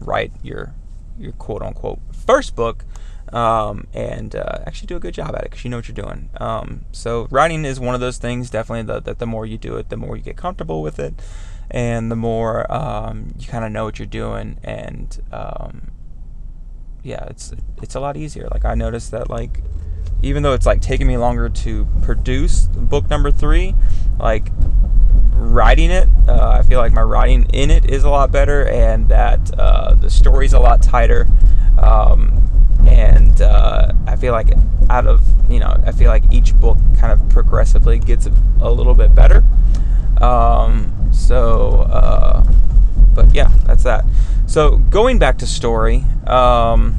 write 0.00 0.32
your 0.42 0.74
your 1.18 1.32
quote 1.32 1.62
unquote 1.62 1.98
first 2.12 2.54
book 2.54 2.84
um, 3.32 3.86
and 3.92 4.36
uh, 4.36 4.60
actually 4.66 4.86
do 4.86 4.96
a 4.96 5.00
good 5.00 5.14
job 5.14 5.34
at 5.34 5.42
it 5.42 5.50
because 5.50 5.64
you 5.64 5.70
know 5.70 5.78
what 5.78 5.88
you're 5.88 5.94
doing. 5.94 6.30
Um, 6.38 6.84
so 6.92 7.26
writing 7.30 7.64
is 7.64 7.80
one 7.80 7.94
of 7.94 8.00
those 8.00 8.18
things. 8.18 8.50
Definitely, 8.50 9.00
that 9.00 9.18
the 9.18 9.26
more 9.26 9.46
you 9.46 9.58
do 9.58 9.76
it, 9.76 9.88
the 9.88 9.96
more 9.96 10.16
you 10.16 10.22
get 10.22 10.36
comfortable 10.36 10.82
with 10.82 10.98
it, 10.98 11.14
and 11.70 12.10
the 12.10 12.16
more 12.16 12.70
um, 12.72 13.34
you 13.38 13.46
kind 13.48 13.64
of 13.64 13.72
know 13.72 13.84
what 13.84 13.98
you're 13.98 14.06
doing. 14.06 14.58
And 14.62 15.20
um, 15.32 15.90
yeah, 17.02 17.24
it's 17.26 17.52
it's 17.82 17.94
a 17.94 18.00
lot 18.00 18.16
easier. 18.16 18.48
Like 18.50 18.64
I 18.64 18.74
noticed 18.74 19.10
that 19.10 19.28
like 19.28 19.62
even 20.22 20.42
though 20.42 20.54
it's 20.54 20.66
like 20.66 20.80
taking 20.80 21.06
me 21.06 21.16
longer 21.16 21.48
to 21.48 21.86
produce 22.02 22.66
book 22.66 23.08
number 23.10 23.30
three, 23.30 23.74
like 24.18 24.50
writing 25.36 25.90
it, 25.90 26.08
uh, 26.28 26.48
I 26.48 26.62
feel 26.62 26.78
like 26.78 26.92
my 26.92 27.02
writing 27.02 27.44
in 27.52 27.70
it 27.70 27.90
is 27.90 28.04
a 28.04 28.10
lot 28.10 28.32
better, 28.32 28.66
and 28.66 29.08
that 29.08 29.50
uh, 29.58 29.94
the 29.94 30.10
story's 30.10 30.52
a 30.52 30.58
lot 30.58 30.82
tighter. 30.82 31.26
Um, 31.78 32.42
and 32.88 33.40
uh, 33.40 33.92
I 34.06 34.16
feel 34.16 34.32
like 34.32 34.52
out 34.88 35.06
of 35.06 35.22
you 35.50 35.58
know 35.58 35.80
I 35.84 35.92
feel 35.92 36.08
like 36.08 36.24
each 36.32 36.54
book 36.58 36.78
kind 36.98 37.12
of 37.12 37.28
progressively 37.28 37.98
gets 37.98 38.26
a, 38.26 38.32
a 38.60 38.70
little 38.70 38.94
bit 38.94 39.14
better. 39.14 39.44
Um, 40.20 41.10
so, 41.12 41.82
uh, 41.82 42.44
but 43.14 43.34
yeah, 43.34 43.50
that's 43.66 43.82
that. 43.84 44.04
So 44.46 44.78
going 44.78 45.18
back 45.18 45.38
to 45.38 45.46
story. 45.46 46.04
Um, 46.26 46.96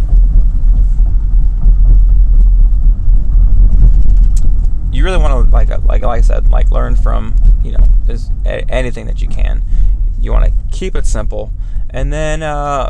you 4.98 5.04
really 5.04 5.18
want 5.18 5.46
to 5.46 5.52
like 5.52 5.70
like 5.70 6.02
like 6.02 6.04
I 6.04 6.22
said 6.22 6.50
like 6.50 6.72
learn 6.72 6.96
from 6.96 7.36
you 7.64 7.72
know 7.72 7.86
is 8.10 8.32
anything 8.46 9.06
that 9.06 9.22
you 9.22 9.28
can. 9.28 9.64
You 10.20 10.32
want 10.32 10.46
to 10.46 10.52
keep 10.76 10.96
it 10.96 11.06
simple, 11.06 11.52
and 11.92 12.12
then 12.12 12.42
uh, 12.42 12.90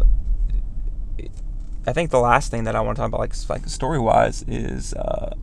I 1.86 1.94
think 1.94 2.10
the 2.10 2.20
last 2.20 2.50
thing 2.50 2.64
that 2.64 2.76
I 2.76 2.82
want 2.82 2.96
to 2.96 3.02
talk 3.02 3.10
about, 3.10 3.20
like 3.20 3.34
like 3.50 3.68
story 3.68 4.00
wise, 4.00 4.44
is 4.48 4.94
uh, 4.94 5.36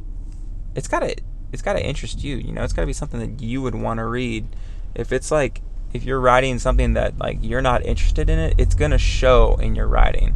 it's 0.74 0.88
gotta 0.88 1.16
it's 1.52 1.60
gotta 1.60 1.84
interest 1.84 2.24
you. 2.24 2.36
You 2.36 2.52
know, 2.52 2.64
it's 2.64 2.72
gotta 2.72 2.86
be 2.86 2.94
something 2.94 3.20
that 3.20 3.44
you 3.44 3.60
would 3.60 3.74
want 3.74 3.98
to 3.98 4.06
read. 4.06 4.46
If 4.94 5.12
it's 5.12 5.30
like 5.30 5.60
if 5.92 6.04
you're 6.04 6.20
writing 6.20 6.58
something 6.58 6.94
that 6.94 7.18
like 7.18 7.38
you're 7.42 7.62
not 7.62 7.84
interested 7.84 8.30
in 8.30 8.38
it, 8.38 8.54
it's 8.56 8.74
gonna 8.74 8.98
show 8.98 9.56
in 9.56 9.74
your 9.74 9.86
writing. 9.86 10.34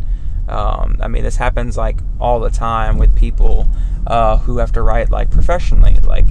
Um, 0.49 0.97
I 1.01 1.09
mean, 1.09 1.23
this 1.23 1.37
happens 1.37 1.77
like 1.77 1.99
all 2.21 2.41
the 2.41 2.51
time 2.51 2.99
with 2.99 3.15
people 3.17 3.69
uh, 4.07 4.39
who 4.39 4.59
have 4.59 4.73
to 4.73 4.83
write 4.83 5.11
like 5.11 5.31
professionally, 5.31 5.97
like, 6.05 6.27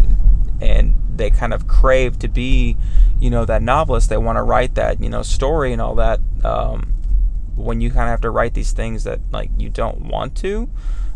and 0.59 0.95
they 1.15 1.29
kind 1.29 1.53
of 1.53 1.67
crave 1.67 2.17
to 2.19 2.27
be, 2.27 2.77
you 3.19 3.29
know, 3.29 3.45
that 3.45 3.61
novelist. 3.61 4.09
They 4.09 4.17
want 4.17 4.37
to 4.37 4.43
write 4.43 4.75
that, 4.75 5.01
you 5.01 5.09
know, 5.09 5.21
story 5.21 5.73
and 5.73 5.81
all 5.81 5.95
that. 5.95 6.19
Um, 6.43 6.93
when 7.55 7.81
you 7.81 7.89
kind 7.89 8.03
of 8.03 8.09
have 8.09 8.21
to 8.21 8.29
write 8.29 8.53
these 8.53 8.71
things 8.71 9.03
that 9.03 9.19
like 9.31 9.49
you 9.57 9.69
don't 9.69 10.01
want 10.01 10.35
to, 10.37 10.69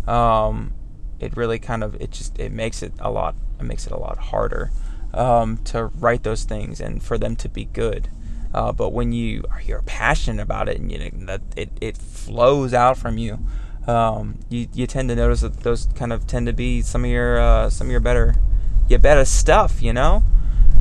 um, 0.08 0.74
it 1.20 1.38
really 1.38 1.60
kind 1.60 1.84
of 1.84 1.96
it 2.02 2.12
just 2.12 2.38
it 2.40 2.52
makes 2.52 2.82
it 2.82 2.94
a 3.00 3.12
lot 3.12 3.36
it 3.60 3.64
makes 3.64 3.86
it 3.86 3.94
a 3.94 3.98
lot 3.98 4.18
harder 4.18 4.72
um, 5.14 5.58
to 5.58 5.86
write 6.00 6.24
those 6.24 6.44
things 6.44 6.82
and 6.82 7.02
for 7.04 7.18
them 7.18 7.36
to 7.38 7.50
be 7.50 7.66
good. 7.66 8.10
Uh, 8.54 8.72
but 8.72 8.90
when 8.90 9.14
you 9.14 9.44
are 9.50 9.62
you're 9.62 9.82
passionate 9.84 10.42
about 10.42 10.68
it 10.68 10.78
and 10.78 10.92
you 10.92 11.10
that 11.26 11.42
it, 11.56 11.70
it 11.80 11.98
flows 11.98 12.74
out 12.74 12.98
from 12.98 13.18
you, 13.18 13.40
um, 13.88 14.40
you 14.50 14.68
you 14.74 14.88
tend 14.88 15.10
to 15.10 15.16
notice 15.16 15.42
that 15.42 15.62
those 15.62 15.88
kind 15.96 16.12
of 16.12 16.28
tend 16.28 16.48
to 16.48 16.54
be 16.54 16.82
some 16.82 17.06
of 17.06 17.12
your 17.12 17.40
uh, 17.40 17.70
some 17.70 17.88
of 17.88 17.92
your 17.92 18.00
better 18.00 18.36
your 18.90 19.00
better 19.00 19.26
stuff. 19.26 19.82
You 19.82 19.94
know, 19.94 20.24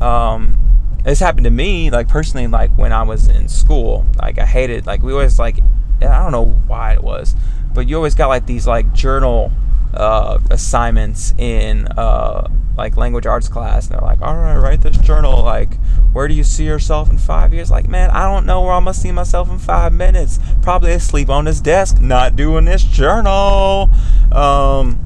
um, 0.01 0.57
this 1.03 1.19
happened 1.19 1.45
to 1.45 1.51
me 1.51 1.89
like 1.89 2.07
personally 2.07 2.47
like 2.47 2.71
when 2.77 2.91
i 2.91 3.01
was 3.01 3.27
in 3.27 3.47
school 3.47 4.05
like 4.19 4.37
i 4.37 4.45
hated 4.45 4.85
like 4.85 5.01
we 5.01 5.11
always 5.11 5.39
like 5.39 5.57
i 6.01 6.21
don't 6.21 6.31
know 6.31 6.45
why 6.67 6.93
it 6.93 7.03
was 7.03 7.35
but 7.73 7.87
you 7.87 7.95
always 7.95 8.15
got 8.15 8.27
like 8.27 8.45
these 8.45 8.67
like 8.67 8.91
journal 8.93 9.51
uh, 9.93 10.39
assignments 10.49 11.33
in 11.37 11.85
uh, 11.97 12.47
like 12.77 12.95
language 12.95 13.25
arts 13.25 13.49
class 13.49 13.87
and 13.87 13.95
they're 13.95 14.07
like 14.07 14.21
all 14.21 14.35
right 14.35 14.57
write 14.57 14.81
this 14.81 14.97
journal 14.97 15.43
like 15.43 15.77
where 16.13 16.27
do 16.27 16.33
you 16.33 16.43
see 16.43 16.65
yourself 16.65 17.09
in 17.09 17.17
five 17.17 17.53
years 17.53 17.71
like 17.71 17.87
man 17.87 18.09
i 18.11 18.23
don't 18.23 18.45
know 18.45 18.61
where 18.61 18.73
i'm 18.73 18.83
gonna 18.83 18.93
see 18.93 19.11
myself 19.11 19.49
in 19.49 19.57
five 19.57 19.93
minutes 19.93 20.39
probably 20.61 20.91
asleep 20.91 21.29
on 21.29 21.45
this 21.45 21.61
desk 21.61 22.01
not 22.01 22.35
doing 22.35 22.65
this 22.65 22.83
journal 22.83 23.89
um, 24.31 24.99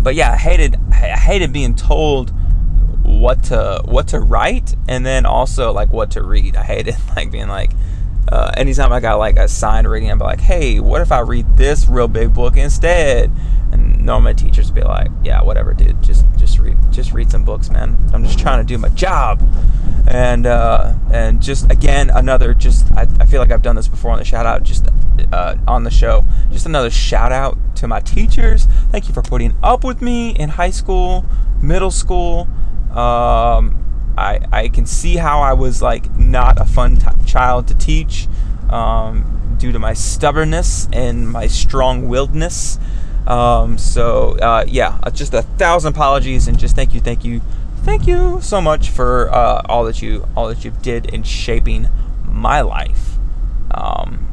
but 0.00 0.14
yeah 0.14 0.32
i 0.32 0.36
hated 0.36 0.76
i 0.92 1.16
hated 1.16 1.52
being 1.52 1.74
told 1.74 2.32
what 3.02 3.42
to 3.44 3.82
what 3.84 4.08
to 4.08 4.20
write 4.20 4.74
and 4.88 5.04
then 5.04 5.26
also 5.26 5.72
like 5.72 5.92
what 5.92 6.12
to 6.12 6.22
read. 6.22 6.56
I 6.56 6.62
hated 6.62 6.96
like 7.16 7.30
being 7.30 7.48
like 7.48 7.72
uh, 8.28 8.52
anytime 8.56 8.92
I 8.92 9.00
got 9.00 9.18
like 9.18 9.36
a 9.36 9.48
signed 9.48 9.90
reading, 9.90 10.10
I'd 10.10 10.18
be 10.18 10.24
like, 10.24 10.40
hey, 10.40 10.78
what 10.78 11.00
if 11.00 11.10
I 11.10 11.20
read 11.20 11.56
this 11.56 11.88
real 11.88 12.06
big 12.06 12.32
book 12.32 12.56
instead? 12.56 13.32
And 13.72 14.04
normally 14.04 14.34
teachers 14.34 14.66
would 14.66 14.74
be 14.74 14.82
like, 14.82 15.10
yeah, 15.24 15.42
whatever, 15.42 15.74
dude, 15.74 16.00
just 16.02 16.24
just 16.50 16.58
read 16.58 16.92
just 16.92 17.12
read 17.12 17.30
some 17.30 17.44
books, 17.44 17.70
man. 17.70 17.96
I'm 18.12 18.24
just 18.24 18.38
trying 18.38 18.58
to 18.58 18.66
do 18.66 18.78
my 18.78 18.88
job. 18.90 19.40
And 20.08 20.46
uh, 20.46 20.94
and 21.12 21.40
just 21.40 21.70
again 21.70 22.10
another 22.10 22.54
just 22.54 22.90
I, 22.92 23.02
I 23.20 23.26
feel 23.26 23.40
like 23.40 23.52
I've 23.52 23.62
done 23.62 23.76
this 23.76 23.88
before 23.88 24.10
on 24.10 24.18
the 24.18 24.24
shout 24.24 24.46
out 24.46 24.64
just 24.64 24.88
uh, 25.32 25.56
on 25.68 25.84
the 25.84 25.90
show. 25.90 26.24
Just 26.50 26.66
another 26.66 26.90
shout 26.90 27.32
out 27.32 27.58
to 27.76 27.86
my 27.86 28.00
teachers. 28.00 28.66
Thank 28.90 29.08
you 29.08 29.14
for 29.14 29.22
putting 29.22 29.54
up 29.62 29.84
with 29.84 30.02
me 30.02 30.30
in 30.30 30.50
high 30.50 30.70
school, 30.70 31.24
middle 31.62 31.90
school. 31.90 32.48
Um, 32.90 33.76
I, 34.18 34.40
I 34.52 34.68
can 34.68 34.86
see 34.86 35.16
how 35.16 35.40
I 35.40 35.52
was 35.52 35.80
like 35.80 36.14
not 36.16 36.60
a 36.60 36.64
fun 36.64 36.96
t- 36.96 37.06
child 37.24 37.68
to 37.68 37.74
teach 37.74 38.26
um, 38.68 39.54
due 39.58 39.70
to 39.70 39.78
my 39.78 39.94
stubbornness 39.94 40.88
and 40.92 41.30
my 41.30 41.46
strong 41.46 42.08
willedness. 42.08 42.80
Um, 43.26 43.78
so 43.78 44.38
uh, 44.38 44.64
yeah, 44.66 44.98
uh, 45.02 45.10
just 45.10 45.34
a 45.34 45.42
thousand 45.42 45.94
apologies 45.94 46.48
and 46.48 46.58
just 46.58 46.74
thank 46.74 46.94
you, 46.94 47.00
thank 47.00 47.24
you, 47.24 47.40
thank 47.82 48.06
you 48.06 48.40
so 48.40 48.60
much 48.60 48.90
for 48.90 49.32
uh, 49.32 49.62
all 49.66 49.84
that 49.84 50.02
you 50.02 50.26
all 50.36 50.48
that 50.48 50.64
you 50.64 50.72
did 50.82 51.06
in 51.06 51.22
shaping 51.22 51.88
my 52.24 52.60
life. 52.60 53.16
Um, 53.70 54.26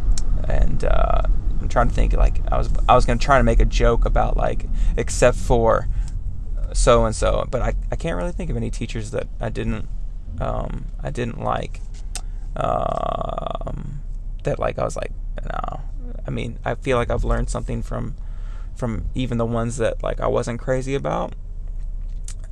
and 0.47 0.84
uh, 0.84 1.23
I'm 1.62 1.67
trying 1.67 1.89
to 1.89 1.93
think 1.93 2.13
like 2.13 2.41
I 2.52 2.58
was 2.58 2.69
I 2.88 2.95
was 2.95 3.06
gonna 3.06 3.19
try 3.19 3.38
to 3.38 3.43
make 3.43 3.60
a 3.60 3.65
joke 3.65 4.06
about 4.06 4.38
like 4.38 4.65
except 4.95 5.38
for 5.38 5.88
so 6.73 7.06
and 7.06 7.15
so, 7.15 7.45
but 7.50 7.62
I, 7.62 7.73
I 7.91 7.95
can't 7.95 8.15
really 8.15 8.32
think 8.32 8.50
of 8.50 8.58
any 8.58 8.69
teachers 8.69 9.12
that 9.12 9.28
I 9.39 9.50
didn't 9.50 9.88
um, 10.39 10.86
I 11.02 11.10
didn't 11.10 11.41
like 11.41 11.82
um, 12.56 14.02
that 14.43 14.60
like 14.60 14.80
I 14.80 14.84
was 14.84 14.95
like 14.95 15.12
no 15.43 15.82
I 16.26 16.30
mean 16.30 16.60
I 16.63 16.76
feel 16.76 16.97
like 16.97 17.10
I've 17.10 17.23
learned 17.23 17.50
something 17.50 17.82
from 17.82 18.15
from 18.78 19.06
even 19.16 19.38
the 19.38 19.46
ones 19.46 19.78
that 19.78 20.02
like 20.04 20.20
I 20.20 20.28
wasn't 20.28 20.60
crazy 20.60 20.96
about. 20.96 21.34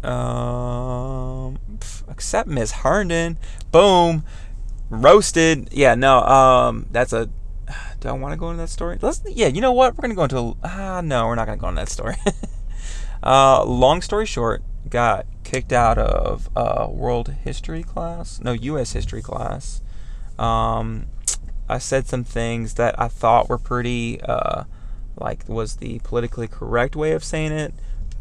Um, 0.04 1.58
except 2.10 2.48
Miss 2.48 2.72
Herndon. 2.72 3.38
Boom. 3.72 4.24
Roasted. 4.90 5.70
Yeah 5.72 5.96
no 5.96 6.20
um 6.22 6.88
that's 6.92 7.14
a 7.14 7.30
do 8.00 8.10
I 8.10 8.12
want 8.12 8.34
to 8.34 8.38
go 8.38 8.50
into 8.50 8.62
that 8.62 8.70
story? 8.70 8.98
Let's 9.02 9.22
yeah 9.26 9.48
you 9.48 9.62
know 9.62 9.72
what? 9.72 9.98
We're 9.98 10.04
gonna 10.04 10.16
go 10.16 10.24
into 10.24 10.58
ah 10.64 10.98
uh, 10.98 11.02
no 11.02 11.28
we're 11.28 11.36
not 11.36 11.46
gonna 11.46 11.58
go 11.58 11.70
into 11.70 11.82
that 11.82 11.90
story. 11.90 12.16
Uh, 13.26 13.64
long 13.66 14.04
story 14.04 14.26
short, 14.26 14.62
got 14.88 15.26
kicked 15.44 15.74
out 15.74 15.98
of 15.98 16.48
uh, 16.56 16.88
world 16.90 17.30
history 17.44 17.82
class, 17.82 18.40
no, 18.40 18.52
U.S. 18.54 18.94
history 18.94 19.24
class. 19.24 19.82
Um, 20.38 21.08
I 21.68 21.80
said 21.80 22.08
some 22.08 22.24
things 22.24 22.76
that 22.76 23.00
I 23.00 23.08
thought 23.08 23.50
were 23.50 23.58
pretty, 23.58 24.22
uh, 24.22 24.66
like, 25.18 25.48
was 25.48 25.78
the 25.78 26.00
politically 26.00 26.48
correct 26.48 26.96
way 26.96 27.14
of 27.14 27.24
saying 27.24 27.52
it, 27.52 27.74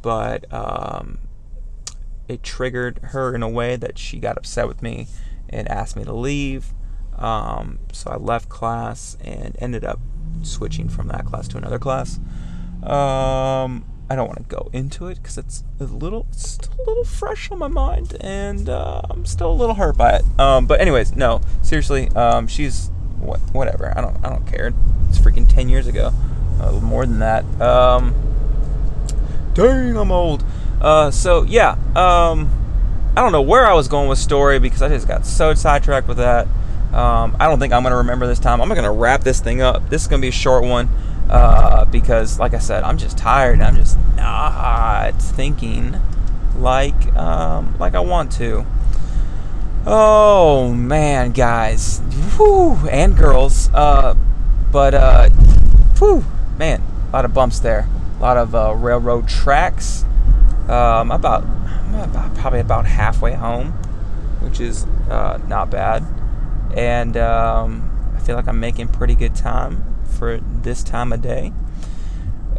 but 0.02 0.52
um, 0.52 1.18
it 2.28 2.42
triggered 2.42 2.98
her 3.02 3.34
in 3.34 3.42
a 3.42 3.48
way 3.48 3.76
that 3.76 3.98
she 3.98 4.18
got 4.18 4.36
upset 4.36 4.68
with 4.68 4.82
me 4.82 5.08
and 5.48 5.68
asked 5.68 5.96
me 5.96 6.04
to 6.04 6.12
leave. 6.12 6.72
Um, 7.18 7.78
so 7.92 8.10
I 8.10 8.16
left 8.16 8.48
class 8.48 9.16
and 9.22 9.56
ended 9.58 9.84
up 9.84 10.00
switching 10.42 10.88
from 10.88 11.08
that 11.08 11.24
class 11.24 11.48
to 11.48 11.56
another 11.56 11.78
class. 11.78 12.18
Um, 12.82 13.84
I 14.10 14.16
don't 14.16 14.26
want 14.26 14.38
to 14.38 14.44
go 14.44 14.68
into 14.72 15.06
it 15.06 15.22
because 15.22 15.38
it's 15.38 15.64
a 15.80 15.84
little, 15.84 16.26
it's 16.30 16.50
still 16.50 16.74
a 16.74 16.84
little 16.86 17.04
fresh 17.04 17.50
on 17.50 17.58
my 17.58 17.68
mind, 17.68 18.16
and 18.20 18.68
uh, 18.68 19.00
I'm 19.08 19.24
still 19.24 19.50
a 19.50 19.54
little 19.54 19.76
hurt 19.76 19.96
by 19.96 20.16
it. 20.16 20.22
Um, 20.38 20.66
but 20.66 20.80
anyways, 20.80 21.16
no, 21.16 21.40
seriously, 21.62 22.08
um, 22.10 22.46
she's 22.46 22.90
what, 23.18 23.40
whatever. 23.52 23.96
I 23.96 24.02
don't, 24.02 24.22
I 24.24 24.28
don't 24.28 24.46
care. 24.46 24.74
It's 25.08 25.18
freaking 25.18 25.48
ten 25.48 25.70
years 25.70 25.86
ago, 25.86 26.12
uh, 26.60 26.72
more 26.80 27.06
than 27.06 27.18
that. 27.20 27.44
Um, 27.60 28.14
dang, 29.54 29.96
I'm 29.96 30.10
old. 30.10 30.44
Uh, 30.80 31.10
so 31.10 31.42
yeah, 31.44 31.72
um, 31.96 32.50
I 33.16 33.22
don't 33.22 33.32
know 33.32 33.42
where 33.42 33.66
I 33.66 33.74
was 33.74 33.88
going 33.88 34.08
with 34.08 34.18
story 34.18 34.58
because 34.58 34.82
I 34.82 34.88
just 34.88 35.08
got 35.08 35.24
so 35.24 35.54
sidetracked 35.54 36.08
with 36.08 36.18
that. 36.18 36.46
Um, 36.92 37.36
I 37.40 37.46
don't 37.46 37.58
think 37.58 37.72
I'm 37.72 37.82
gonna 37.82 37.96
remember 37.96 38.26
this 38.26 38.38
time. 38.38 38.60
I'm 38.60 38.68
gonna 38.68 38.92
wrap 38.92 39.22
this 39.22 39.40
thing 39.40 39.60
up. 39.60 39.88
This 39.88 40.02
is 40.02 40.08
gonna 40.08 40.22
be 40.22 40.28
a 40.28 40.32
short 40.32 40.64
one 40.64 40.88
uh, 41.30 41.84
because, 41.86 42.38
like 42.38 42.54
I 42.54 42.58
said, 42.58 42.82
I'm 42.82 42.98
just 42.98 43.16
tired. 43.16 43.60
I'm 43.60 43.76
just 43.76 43.98
not 44.16 45.20
thinking 45.20 46.00
like 46.58 47.14
um, 47.16 47.76
like 47.78 47.94
I 47.94 48.00
want 48.00 48.32
to. 48.32 48.66
Oh 49.86 50.72
man, 50.72 51.32
guys, 51.32 52.00
and 52.38 53.16
girls, 53.16 53.70
uh, 53.74 54.14
but 54.72 54.94
uh, 54.94 55.28
man, 56.58 56.82
a 57.08 57.12
lot 57.12 57.24
of 57.24 57.34
bumps 57.34 57.60
there, 57.60 57.88
a 58.18 58.22
lot 58.22 58.36
of 58.36 58.54
uh, 58.54 58.74
railroad 58.74 59.28
tracks. 59.28 60.04
Um, 60.68 61.10
about, 61.10 61.44
I'm 61.44 61.94
about 61.94 62.34
probably 62.36 62.60
about 62.60 62.86
halfway 62.86 63.34
home, 63.34 63.72
which 64.40 64.60
is 64.60 64.84
uh, 65.10 65.38
not 65.46 65.70
bad, 65.70 66.04
and 66.74 67.16
um, 67.16 68.14
I 68.16 68.20
feel 68.20 68.36
like 68.36 68.48
I'm 68.48 68.60
making 68.60 68.88
pretty 68.88 69.14
good 69.14 69.34
time 69.34 69.84
for 70.04 70.38
this 70.38 70.82
time 70.82 71.12
of 71.12 71.20
day. 71.20 71.52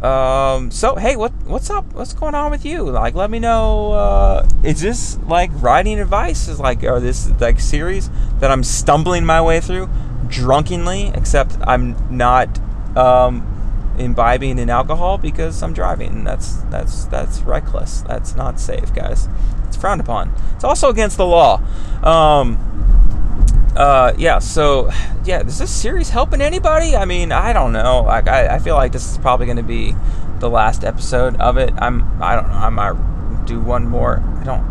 Um, 0.02 0.70
so 0.70 0.96
hey, 0.96 1.16
what 1.16 1.32
what's 1.46 1.70
up? 1.70 1.94
What's 1.94 2.12
going 2.12 2.34
on 2.34 2.50
with 2.50 2.64
you? 2.64 2.82
Like, 2.82 3.14
let 3.14 3.30
me 3.30 3.38
know. 3.38 3.92
Uh, 3.92 4.48
is 4.62 4.80
this 4.80 5.18
like 5.26 5.50
writing 5.54 5.98
advice? 5.98 6.48
Is 6.48 6.60
like, 6.60 6.84
or 6.84 7.00
this 7.00 7.28
like 7.40 7.58
series 7.58 8.10
that 8.38 8.50
I'm 8.50 8.62
stumbling 8.62 9.24
my 9.24 9.40
way 9.40 9.60
through 9.60 9.88
drunkenly? 10.28 11.12
Except 11.14 11.56
I'm 11.62 11.96
not 12.14 12.60
um, 12.96 13.55
imbibing 13.98 14.58
in 14.58 14.70
alcohol 14.70 15.18
because 15.18 15.62
I'm 15.62 15.72
driving. 15.72 16.24
That's 16.24 16.56
that's 16.70 17.04
that's 17.06 17.40
reckless. 17.40 18.02
That's 18.02 18.34
not 18.34 18.60
safe, 18.60 18.94
guys. 18.94 19.28
It's 19.66 19.76
frowned 19.76 20.00
upon. 20.00 20.32
It's 20.54 20.64
also 20.64 20.88
against 20.88 21.16
the 21.16 21.26
law. 21.26 21.60
Um, 22.02 22.58
uh, 23.76 24.14
yeah, 24.16 24.38
so 24.38 24.90
yeah, 25.24 25.42
is 25.42 25.58
this 25.58 25.70
series 25.70 26.08
helping 26.08 26.40
anybody? 26.40 26.96
I 26.96 27.04
mean, 27.04 27.30
I 27.30 27.52
don't 27.52 27.72
know. 27.72 28.02
Like, 28.02 28.26
I, 28.26 28.54
I 28.54 28.58
feel 28.58 28.74
like 28.74 28.92
this 28.92 29.10
is 29.10 29.18
probably 29.18 29.46
going 29.46 29.58
to 29.58 29.62
be 29.62 29.94
the 30.38 30.48
last 30.48 30.84
episode 30.84 31.36
of 31.36 31.58
it. 31.58 31.72
I'm, 31.76 32.22
I 32.22 32.36
don't 32.36 32.48
know. 32.48 32.54
I 32.54 32.68
might 32.70 33.44
do 33.46 33.60
one 33.60 33.86
more. 33.86 34.22
I 34.40 34.44
don't, 34.44 34.64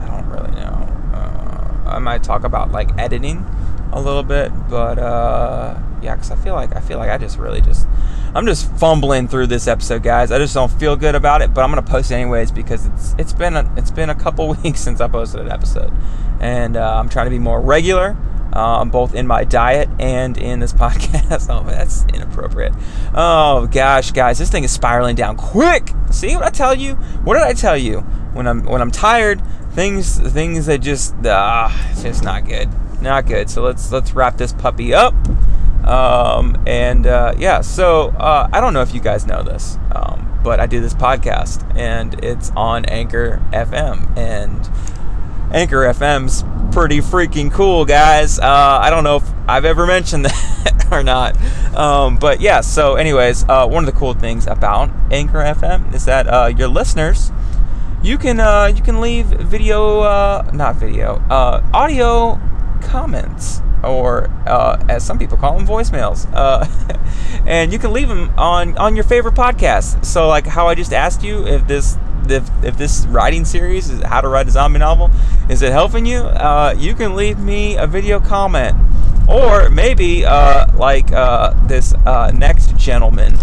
I 0.00 0.06
don't 0.06 0.26
really 0.26 0.50
know. 0.60 0.72
Uh, 1.14 1.90
I 1.90 1.98
might 2.00 2.22
talk 2.22 2.44
about 2.44 2.70
like 2.70 2.96
editing 2.98 3.46
a 3.92 4.00
little 4.00 4.22
bit, 4.22 4.52
but 4.68 4.98
uh, 4.98 5.78
yeah, 6.02 6.14
because 6.14 6.30
I 6.30 6.36
feel 6.36 6.54
like 6.54 6.76
I 6.76 6.80
feel 6.80 6.98
like 6.98 7.10
I 7.10 7.16
just 7.16 7.38
really 7.38 7.62
just 7.62 7.86
I'm 8.34 8.46
just 8.46 8.70
fumbling 8.76 9.28
through 9.28 9.46
this 9.46 9.68
episode, 9.68 10.02
guys. 10.02 10.32
I 10.32 10.38
just 10.38 10.54
don't 10.54 10.72
feel 10.72 10.96
good 10.96 11.14
about 11.14 11.40
it, 11.42 11.54
but 11.54 11.62
I'm 11.62 11.70
gonna 11.70 11.82
post 11.82 12.10
anyways 12.10 12.50
because 12.50 12.86
it's 12.86 13.14
it's 13.18 13.32
been 13.32 13.56
a, 13.56 13.72
it's 13.76 13.90
been 13.90 14.10
a 14.10 14.14
couple 14.14 14.48
weeks 14.62 14.80
since 14.80 15.00
I 15.00 15.08
posted 15.08 15.40
an 15.40 15.50
episode, 15.50 15.92
and 16.40 16.76
uh, 16.76 16.98
I'm 16.98 17.08
trying 17.08 17.26
to 17.26 17.30
be 17.30 17.38
more 17.38 17.60
regular 17.60 18.16
um, 18.54 18.90
both 18.90 19.14
in 19.14 19.26
my 19.26 19.44
diet 19.44 19.88
and 19.98 20.38
in 20.38 20.60
this 20.60 20.72
podcast. 20.74 21.48
oh, 21.50 21.64
that's 21.68 22.04
inappropriate. 22.06 22.72
Oh 23.14 23.66
gosh, 23.70 24.12
guys, 24.12 24.38
this 24.38 24.50
thing 24.50 24.64
is 24.64 24.70
spiraling 24.72 25.16
down 25.16 25.36
quick. 25.36 25.90
See 26.10 26.34
what 26.34 26.44
I 26.44 26.50
tell 26.50 26.74
you? 26.74 26.94
What 27.24 27.34
did 27.34 27.42
I 27.42 27.52
tell 27.52 27.76
you? 27.76 28.00
When 28.32 28.46
I'm 28.46 28.64
when 28.64 28.80
I'm 28.80 28.90
tired, 28.90 29.42
things 29.72 30.18
things 30.18 30.66
that 30.66 30.78
just 30.78 31.14
ah, 31.24 31.90
it's 31.90 32.02
just 32.02 32.24
not 32.24 32.46
good, 32.46 32.68
not 33.02 33.26
good. 33.26 33.50
So 33.50 33.62
let's 33.62 33.92
let's 33.92 34.12
wrap 34.12 34.36
this 34.36 34.52
puppy 34.52 34.94
up. 34.94 35.14
Um, 35.86 36.62
and 36.66 37.06
uh, 37.06 37.34
yeah, 37.38 37.60
so 37.60 38.08
uh, 38.10 38.48
I 38.52 38.60
don't 38.60 38.72
know 38.72 38.82
if 38.82 38.94
you 38.94 39.00
guys 39.00 39.26
know 39.26 39.42
this, 39.42 39.78
um, 39.94 40.40
but 40.42 40.60
I 40.60 40.66
do 40.66 40.80
this 40.80 40.94
podcast, 40.94 41.76
and 41.76 42.22
it's 42.24 42.50
on 42.56 42.84
Anchor 42.86 43.42
FM, 43.52 44.16
and 44.16 44.70
Anchor 45.54 45.84
FM's 45.92 46.42
pretty 46.74 46.98
freaking 46.98 47.52
cool, 47.52 47.84
guys. 47.84 48.38
Uh, 48.38 48.78
I 48.82 48.90
don't 48.90 49.04
know 49.04 49.16
if 49.16 49.30
I've 49.46 49.64
ever 49.64 49.86
mentioned 49.96 50.24
that 50.24 50.88
or 50.90 51.02
not. 51.02 51.36
Um, 51.76 52.16
but 52.16 52.40
yeah, 52.40 52.60
so, 52.60 52.96
anyways, 52.96 53.44
uh, 53.48 53.66
one 53.66 53.86
of 53.86 53.92
the 53.92 53.98
cool 53.98 54.14
things 54.14 54.46
about 54.46 54.90
Anchor 55.10 55.38
FM 55.38 55.94
is 55.94 56.04
that 56.06 56.26
uh, 56.26 56.46
your 56.56 56.68
listeners. 56.68 57.30
You 58.02 58.18
can 58.18 58.38
uh, 58.38 58.66
you 58.66 58.82
can 58.82 59.00
leave 59.00 59.26
video, 59.26 60.00
uh, 60.00 60.50
not 60.52 60.76
video, 60.76 61.22
uh, 61.30 61.62
audio 61.72 62.38
comments, 62.84 63.60
or 63.82 64.30
as 64.46 65.04
some 65.04 65.18
people 65.18 65.36
call 65.36 65.56
them, 65.58 65.66
voicemails. 65.66 66.26
and 67.46 67.72
you 67.72 67.78
can 67.78 67.92
leave 67.92 68.08
them 68.08 68.32
on 68.38 68.76
on 68.78 68.94
your 68.96 69.04
favorite 69.04 69.34
podcast. 69.34 70.04
So, 70.04 70.28
like 70.28 70.46
how 70.46 70.68
I 70.68 70.74
just 70.74 70.92
asked 70.92 71.22
you, 71.22 71.46
if 71.46 71.66
this 71.66 71.96
if, 72.30 72.48
if 72.64 72.76
this 72.76 73.06
writing 73.06 73.44
series 73.44 73.90
is 73.90 74.02
how 74.02 74.20
to 74.20 74.28
write 74.28 74.48
a 74.48 74.50
zombie 74.50 74.78
novel 74.78 75.10
is 75.48 75.62
it 75.62 75.72
helping 75.72 76.06
you 76.06 76.18
uh, 76.18 76.74
you 76.76 76.94
can 76.94 77.14
leave 77.14 77.38
me 77.38 77.76
a 77.76 77.86
video 77.86 78.20
comment 78.20 78.76
or 79.28 79.70
maybe 79.70 80.24
uh, 80.24 80.66
like 80.76 81.12
uh, 81.12 81.52
this 81.66 81.94
uh, 82.06 82.30
next 82.34 82.76
gentleman 82.76 83.34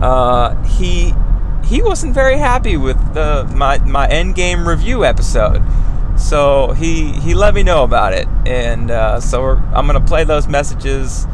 uh, 0.00 0.62
he 0.64 1.14
he 1.64 1.80
wasn't 1.80 2.12
very 2.12 2.36
happy 2.36 2.76
with 2.76 2.96
the 3.14 3.50
my 3.54 3.78
my 3.78 4.06
Endgame 4.08 4.66
review 4.66 5.04
episode 5.04 5.62
So 6.16 6.72
he 6.72 7.12
he 7.12 7.34
let 7.34 7.54
me 7.54 7.62
know 7.62 7.82
about 7.84 8.12
it, 8.12 8.28
and 8.46 8.90
uh, 8.90 9.20
so 9.20 9.42
I'm 9.74 9.86
gonna 9.86 10.00
play 10.00 10.24
those 10.24 10.46
messages 10.46 11.26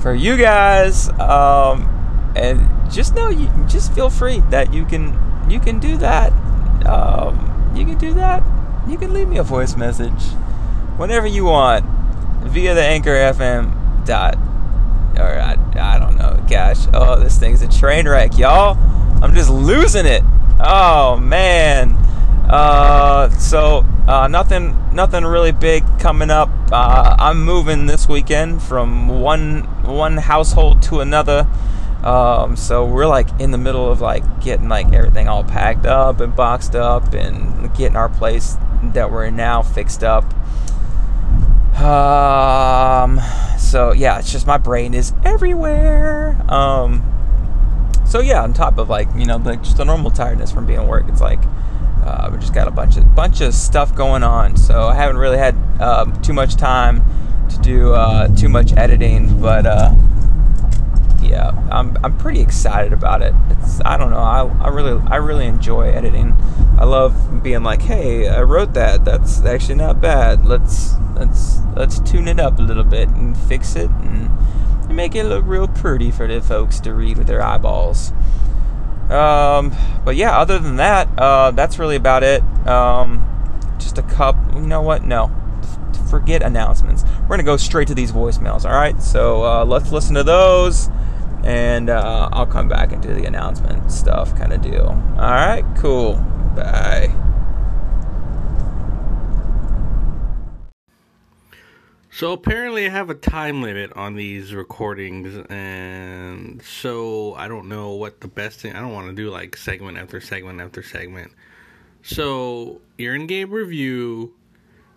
for 0.00 0.14
you 0.14 0.36
guys. 0.36 1.08
Um, 1.20 1.88
and 2.36 2.68
just 2.90 3.14
know 3.14 3.28
you 3.28 3.50
just 3.66 3.92
feel 3.92 4.10
free 4.10 4.40
that 4.50 4.72
you 4.72 4.84
can 4.84 5.18
you 5.48 5.60
can 5.60 5.78
do 5.78 5.96
that. 5.98 6.32
Um, 6.86 7.72
you 7.74 7.84
can 7.84 7.98
do 7.98 8.14
that. 8.14 8.42
You 8.88 8.98
can 8.98 9.12
leave 9.12 9.28
me 9.28 9.38
a 9.38 9.42
voice 9.42 9.76
message 9.76 10.22
whenever 10.96 11.26
you 11.26 11.44
want 11.44 11.84
via 12.42 12.74
the 12.74 12.82
Anchor 12.82 13.10
FM 13.10 14.04
dot 14.04 14.36
or 15.18 15.38
I, 15.38 15.56
I 15.74 15.98
don't 15.98 16.16
know. 16.16 16.44
Gosh, 16.48 16.86
oh 16.92 17.18
this 17.18 17.38
thing's 17.38 17.62
a 17.62 17.68
train 17.68 18.08
wreck, 18.08 18.38
y'all. 18.38 18.76
I'm 19.22 19.34
just 19.34 19.50
losing 19.50 20.06
it. 20.06 20.22
Oh 20.60 21.16
man. 21.16 21.92
Uh, 22.48 23.30
so 23.30 23.84
uh, 24.06 24.28
nothing, 24.28 24.76
nothing 24.94 25.24
really 25.24 25.52
big 25.52 25.84
coming 26.00 26.30
up. 26.30 26.48
Uh, 26.72 27.14
I'm 27.18 27.44
moving 27.44 27.86
this 27.86 28.08
weekend 28.08 28.62
from 28.62 29.08
one 29.20 29.62
one 29.84 30.16
household 30.16 30.82
to 30.84 31.00
another. 31.00 31.48
Um, 32.02 32.56
so 32.56 32.84
we're 32.84 33.06
like 33.06 33.28
in 33.40 33.52
the 33.52 33.58
middle 33.58 33.90
of 33.90 34.00
like 34.00 34.40
getting 34.40 34.68
like 34.68 34.92
everything 34.92 35.28
all 35.28 35.44
packed 35.44 35.86
up 35.86 36.20
and 36.20 36.34
boxed 36.34 36.74
up 36.74 37.14
and 37.14 37.72
getting 37.76 37.96
our 37.96 38.08
place 38.08 38.56
that 38.82 39.12
we're 39.12 39.26
in 39.26 39.36
now 39.36 39.62
fixed 39.62 40.02
up. 40.02 40.24
Um, 41.78 43.20
so 43.56 43.92
yeah, 43.92 44.18
it's 44.18 44.32
just 44.32 44.46
my 44.46 44.58
brain 44.58 44.94
is 44.94 45.12
everywhere. 45.24 46.44
Um, 46.48 47.04
so 48.04 48.20
yeah, 48.20 48.42
on 48.42 48.52
top 48.52 48.78
of 48.78 48.88
like 48.88 49.08
you 49.16 49.26
know 49.26 49.36
like 49.36 49.62
just 49.62 49.76
the 49.76 49.84
normal 49.84 50.10
tiredness 50.10 50.50
from 50.50 50.66
being 50.66 50.80
at 50.80 50.88
work, 50.88 51.04
it's 51.08 51.20
like 51.20 51.40
uh, 52.02 52.28
we 52.32 52.38
just 52.38 52.54
got 52.54 52.68
a 52.68 52.70
bunch 52.70 52.96
of 52.96 53.14
bunch 53.14 53.40
of 53.40 53.54
stuff 53.54 53.94
going 53.94 54.22
on. 54.22 54.56
So 54.56 54.88
I 54.88 54.94
haven't 54.94 55.18
really 55.18 55.38
had 55.38 55.54
uh, 55.80 56.06
too 56.22 56.32
much 56.32 56.56
time 56.56 57.02
to 57.48 57.58
do 57.58 57.92
uh, 57.94 58.28
too 58.28 58.48
much 58.48 58.72
editing, 58.76 59.40
but 59.40 59.66
uh, 59.66 59.94
yeah, 61.22 61.50
I'm, 61.70 61.96
I'm 62.02 62.18
pretty 62.18 62.40
excited 62.40 62.92
about 62.92 63.22
it. 63.22 63.34
It's 63.50 63.80
I 63.84 63.96
don't 63.96 64.10
know. 64.10 64.18
I, 64.18 64.44
I 64.64 64.68
really 64.68 65.00
I 65.08 65.16
really 65.16 65.46
enjoy 65.46 65.90
editing. 65.90 66.34
I 66.78 66.84
love 66.84 67.42
being 67.42 67.62
like, 67.62 67.82
hey, 67.82 68.28
I 68.28 68.42
wrote 68.42 68.74
that. 68.74 69.04
That's 69.04 69.40
actually 69.44 69.76
not 69.76 70.00
bad. 70.00 70.44
Let's 70.44 70.94
let's 71.14 71.60
let's 71.76 72.00
tune 72.00 72.28
it 72.28 72.40
up 72.40 72.58
a 72.58 72.62
little 72.62 72.84
bit 72.84 73.08
and 73.08 73.36
fix 73.36 73.76
it 73.76 73.90
and, 73.90 74.30
and 74.84 74.96
make 74.96 75.14
it 75.14 75.24
look 75.24 75.44
real 75.46 75.68
pretty 75.68 76.10
for 76.10 76.26
the 76.26 76.40
folks 76.40 76.80
to 76.80 76.92
read 76.92 77.18
with 77.18 77.28
their 77.28 77.42
eyeballs. 77.42 78.12
Um, 79.12 79.74
but 80.04 80.16
yeah, 80.16 80.38
other 80.38 80.58
than 80.58 80.76
that, 80.76 81.08
uh, 81.18 81.50
that's 81.52 81.78
really 81.78 81.96
about 81.96 82.22
it. 82.22 82.42
Um, 82.66 83.28
just 83.78 83.98
a 83.98 84.02
cup. 84.02 84.36
You 84.54 84.60
know 84.60 84.82
what? 84.82 85.04
No, 85.04 85.30
forget 86.10 86.42
announcements. 86.42 87.04
We're 87.22 87.36
gonna 87.36 87.42
go 87.42 87.56
straight 87.56 87.88
to 87.88 87.94
these 87.94 88.12
voicemails. 88.12 88.64
All 88.64 88.72
right. 88.72 89.00
So 89.02 89.44
uh, 89.44 89.64
let's 89.64 89.92
listen 89.92 90.14
to 90.14 90.22
those 90.22 90.88
and 91.44 91.90
uh, 91.90 92.28
I'll 92.32 92.46
come 92.46 92.68
back 92.68 92.92
and 92.92 93.02
do 93.02 93.12
the 93.14 93.24
announcement 93.24 93.90
stuff 93.90 94.36
kind 94.36 94.52
of 94.52 94.62
deal. 94.62 94.88
All 95.16 95.30
right, 95.30 95.64
cool. 95.76 96.14
Bye. 96.54 97.12
So 102.14 102.32
apparently, 102.32 102.84
I 102.84 102.90
have 102.90 103.08
a 103.08 103.14
time 103.14 103.62
limit 103.62 103.90
on 103.94 104.16
these 104.16 104.52
recordings, 104.52 105.34
and 105.48 106.60
so 106.62 107.32
I 107.36 107.48
don't 107.48 107.70
know 107.70 107.92
what 107.92 108.20
the 108.20 108.28
best 108.28 108.60
thing. 108.60 108.74
I 108.74 108.80
don't 108.80 108.92
want 108.92 109.08
to 109.08 109.14
do 109.14 109.30
like 109.30 109.56
segment 109.56 109.96
after 109.96 110.20
segment 110.20 110.60
after 110.60 110.82
segment. 110.82 111.32
So 112.02 112.82
your 112.98 113.16
Endgame 113.16 113.50
review 113.50 114.34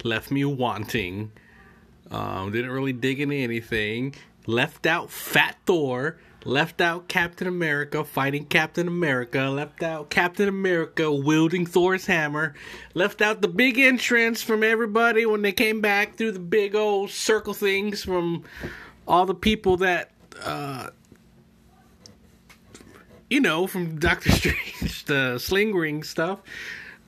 left 0.03 0.29
me 0.29 0.43
wanting. 0.43 1.31
Um, 2.11 2.51
didn't 2.51 2.71
really 2.71 2.91
dig 2.91 3.21
into 3.21 3.37
anything. 3.37 4.15
Left 4.45 4.85
out 4.85 5.09
Fat 5.09 5.55
Thor 5.65 6.17
left 6.45 6.79
out 6.79 7.07
Captain 7.07 7.47
America 7.47 8.03
fighting 8.03 8.45
Captain 8.45 8.87
America, 8.87 9.41
left 9.49 9.83
out 9.83 10.09
Captain 10.09 10.47
America 10.47 11.11
wielding 11.11 11.65
Thor's 11.65 12.05
hammer, 12.05 12.53
left 12.93 13.21
out 13.21 13.41
the 13.41 13.47
big 13.47 13.77
entrance 13.77 14.41
from 14.41 14.63
everybody 14.63 15.25
when 15.25 15.41
they 15.41 15.51
came 15.51 15.81
back 15.81 16.15
through 16.15 16.31
the 16.31 16.39
big 16.39 16.75
old 16.75 17.09
circle 17.09 17.53
things 17.53 18.03
from 18.03 18.43
all 19.07 19.25
the 19.25 19.35
people 19.35 19.77
that 19.77 20.11
uh 20.43 20.89
you 23.29 23.39
know 23.39 23.67
from 23.67 23.99
Doctor 23.99 24.31
Strange 24.31 25.05
the 25.05 25.39
sling 25.39 25.73
ring 25.75 26.03
stuff. 26.03 26.39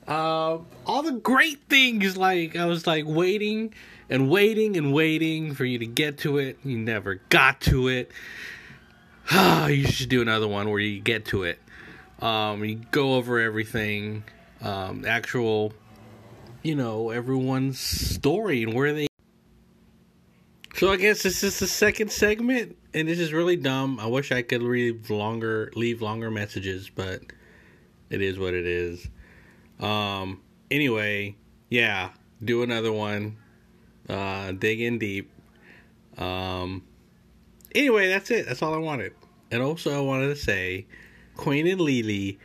Uh, 0.06 0.58
all 0.86 1.02
the 1.02 1.12
great 1.12 1.60
things 1.68 2.16
like 2.16 2.56
I 2.56 2.64
was 2.64 2.86
like 2.86 3.04
waiting 3.06 3.74
and 4.08 4.30
waiting 4.30 4.76
and 4.76 4.92
waiting 4.92 5.54
for 5.54 5.66
you 5.66 5.78
to 5.78 5.86
get 5.86 6.18
to 6.18 6.38
it. 6.38 6.58
You 6.64 6.78
never 6.78 7.16
got 7.28 7.60
to 7.62 7.88
it. 7.88 8.10
you 9.68 9.86
should 9.86 10.08
do 10.08 10.22
another 10.22 10.48
one 10.48 10.70
where 10.70 10.80
you 10.80 11.00
get 11.00 11.26
to 11.26 11.42
it. 11.42 11.58
Um, 12.20 12.64
you 12.64 12.76
go 12.90 13.14
over 13.14 13.38
everything, 13.38 14.24
um, 14.62 15.04
actual, 15.04 15.74
you 16.62 16.74
know, 16.74 17.10
everyone's 17.10 17.78
story 17.78 18.62
and 18.62 18.72
where 18.72 18.94
they. 18.94 19.06
So 20.76 20.90
I 20.90 20.96
guess 20.96 21.22
this 21.22 21.42
is 21.42 21.58
the 21.58 21.66
second 21.66 22.10
segment, 22.10 22.76
and 22.94 23.06
this 23.06 23.18
is 23.18 23.32
really 23.32 23.56
dumb. 23.56 24.00
I 24.00 24.06
wish 24.06 24.32
I 24.32 24.42
could 24.42 24.62
leave 24.62 25.10
longer, 25.10 25.70
leave 25.74 26.00
longer 26.00 26.30
messages, 26.30 26.88
but 26.88 27.20
it 28.08 28.22
is 28.22 28.38
what 28.38 28.54
it 28.54 28.66
is. 28.66 29.08
Um. 29.78 30.40
Anyway, 30.70 31.36
yeah, 31.68 32.10
do 32.42 32.62
another 32.62 32.92
one. 32.92 33.36
Uh, 34.08 34.52
dig 34.52 34.80
in 34.80 34.98
deep. 34.98 35.30
Um. 36.16 36.82
Anyway, 37.74 38.08
that's 38.08 38.30
it. 38.30 38.46
That's 38.46 38.62
all 38.62 38.74
I 38.74 38.78
wanted. 38.78 39.12
And 39.50 39.62
also, 39.62 39.96
I 39.96 40.00
wanted 40.00 40.28
to 40.28 40.36
say 40.36 40.86
Queen 41.36 41.66
and 41.66 41.80
Lily 41.80 42.38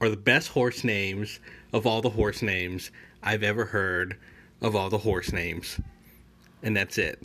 are 0.00 0.08
the 0.08 0.16
best 0.16 0.48
horse 0.48 0.84
names 0.84 1.40
of 1.72 1.86
all 1.86 2.02
the 2.02 2.10
horse 2.10 2.42
names 2.42 2.90
I've 3.22 3.42
ever 3.42 3.66
heard 3.66 4.16
of 4.60 4.74
all 4.74 4.90
the 4.90 4.98
horse 4.98 5.32
names. 5.32 5.80
And 6.62 6.76
that's 6.76 6.98
it. 6.98 7.22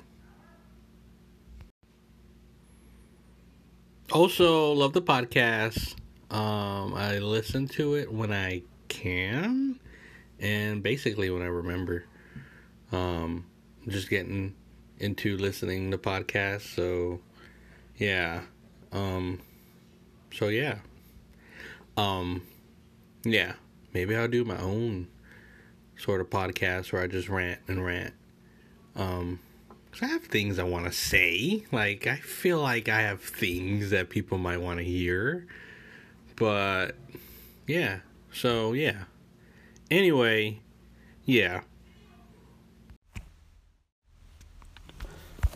Also, 4.11 4.71
love 4.73 4.93
the 4.93 5.01
podcast. 5.01 5.95
Um, 6.29 6.93
I 6.93 7.19
listen 7.19 7.67
to 7.69 7.95
it 7.95 8.11
when 8.11 8.31
I 8.31 8.63
can 8.87 9.79
and 10.39 10.83
basically 10.83 11.29
when 11.29 11.41
I 11.41 11.47
remember. 11.47 12.05
Um, 12.91 13.45
just 13.87 14.09
getting 14.09 14.55
into 14.99 15.37
listening 15.37 15.91
to 15.91 15.97
podcasts, 15.97 16.75
so 16.75 17.19
yeah. 17.97 18.41
Um, 18.91 19.41
so 20.33 20.47
yeah. 20.47 20.79
Um, 21.97 22.43
yeah. 23.23 23.53
Maybe 23.93 24.15
I'll 24.15 24.27
do 24.27 24.43
my 24.43 24.57
own 24.57 25.07
sort 25.97 26.21
of 26.21 26.29
podcast 26.29 26.91
where 26.91 27.01
I 27.01 27.07
just 27.07 27.29
rant 27.29 27.59
and 27.67 27.85
rant. 27.85 28.13
Um, 28.95 29.39
cause 29.91 30.03
I 30.03 30.07
have 30.07 30.23
things 30.23 30.59
I 30.59 30.63
want 30.63 30.85
to 30.85 30.91
say. 30.91 31.65
Like, 31.71 32.07
I 32.07 32.17
feel 32.17 32.59
like 32.59 32.89
I 32.89 33.01
have 33.01 33.21
things 33.21 33.89
that 33.91 34.09
people 34.09 34.37
might 34.37 34.57
want 34.57 34.79
to 34.79 34.85
hear. 34.85 35.47
But, 36.35 36.95
yeah. 37.67 37.99
So, 38.33 38.73
yeah. 38.73 39.05
Anyway, 39.89 40.59
yeah. 41.25 41.61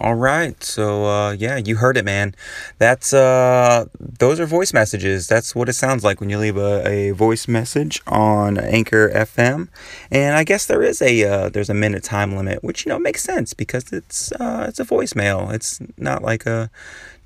All 0.01 0.15
right. 0.15 0.63
So 0.63 1.05
uh, 1.05 1.31
yeah, 1.31 1.57
you 1.57 1.75
heard 1.75 1.97
it, 1.97 2.05
man. 2.05 2.33
That's 2.77 3.13
uh, 3.13 3.87
those 3.99 4.39
are 4.39 4.45
voice 4.45 4.71
messages. 4.73 5.27
That's 5.27 5.53
what 5.53 5.67
it 5.67 5.73
sounds 5.73 6.05
like 6.05 6.21
when 6.21 6.29
you 6.29 6.37
leave 6.37 6.55
a, 6.55 6.87
a 6.87 7.11
voice 7.11 7.49
message 7.49 8.01
on 8.07 8.57
Anchor 8.57 9.09
FM. 9.09 9.67
And 10.09 10.37
I 10.37 10.45
guess 10.45 10.65
there 10.67 10.81
is 10.81 11.01
a 11.01 11.25
uh, 11.25 11.49
there's 11.49 11.69
a 11.69 11.73
minute 11.73 12.03
time 12.03 12.33
limit, 12.33 12.63
which 12.63 12.85
you 12.85 12.89
know 12.89 12.97
makes 12.97 13.21
sense 13.21 13.53
because 13.53 13.91
it's 13.91 14.31
uh, 14.33 14.65
it's 14.69 14.79
a 14.79 14.85
voicemail. 14.85 15.53
It's 15.53 15.81
not 15.97 16.23
like 16.23 16.45
a 16.45 16.71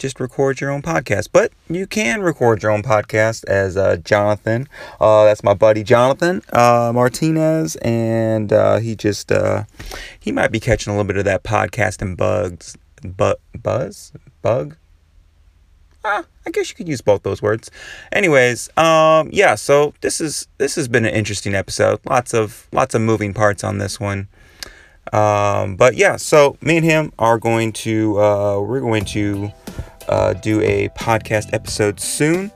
just 0.04 0.20
record 0.20 0.60
your 0.60 0.70
own 0.70 0.82
podcast. 0.82 1.30
But 1.32 1.54
you 1.70 1.88
can 1.88 2.22
record 2.22 2.62
your 2.62 2.74
own 2.74 2.84
podcast 2.84 3.46
as 3.46 3.78
uh, 3.78 3.96
Jonathan. 4.04 4.68
Uh, 5.00 5.24
that's 5.24 5.44
my 5.44 5.54
buddy 5.54 5.82
Jonathan 5.82 6.42
uh, 6.52 6.92
Martinez, 6.94 7.78
and 7.78 8.52
uh, 8.52 8.80
he 8.80 8.98
just 8.98 9.32
uh, 9.32 9.64
he 10.20 10.34
might 10.34 10.52
be 10.52 10.60
catching 10.60 10.92
a 10.92 10.96
little 10.98 11.08
bit 11.08 11.16
of 11.16 11.24
that 11.24 11.44
podcasting 11.44 12.18
bugs, 12.18 12.78
but 13.02 13.40
buzz, 13.56 14.12
bug. 14.42 14.76
Ah, 16.04 16.26
I 16.46 16.52
guess 16.52 16.70
you 16.70 16.76
could 16.76 16.90
use 16.90 17.00
both 17.00 17.24
those 17.24 17.42
words. 17.42 17.72
Anyways, 18.12 18.70
um, 18.78 19.30
yeah. 19.32 19.56
So 19.56 19.94
this 20.02 20.20
is 20.20 20.50
this 20.58 20.76
has 20.76 20.90
been 20.90 21.06
an 21.06 21.14
interesting 21.14 21.56
episode. 21.56 22.02
Lots 22.06 22.34
of 22.34 22.68
lots 22.74 22.94
of 22.94 23.02
moving 23.02 23.34
parts 23.34 23.64
on 23.64 23.78
this 23.78 24.02
one. 24.02 24.28
Um, 25.14 25.78
but 25.78 25.96
yeah, 25.96 26.18
so 26.18 26.58
me 26.60 26.76
and 26.76 26.86
him 26.86 27.14
are 27.18 27.38
going 27.38 27.72
to 27.88 28.20
uh, 28.20 28.60
we're 28.60 28.82
going 28.82 29.06
to 29.06 29.54
uh, 30.10 30.34
do 30.34 30.62
a 30.62 30.90
podcast 30.90 31.54
episode 31.54 32.00
soon. 32.00 32.52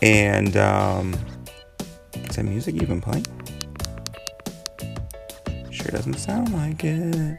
And 0.00 0.56
um, 0.56 1.14
is 2.14 2.36
that 2.36 2.44
music 2.44 2.74
even 2.76 3.00
playing? 3.00 3.26
sure 5.82 5.90
doesn't 5.90 6.14
sound 6.14 6.52
like 6.52 6.84
it. 6.84 7.38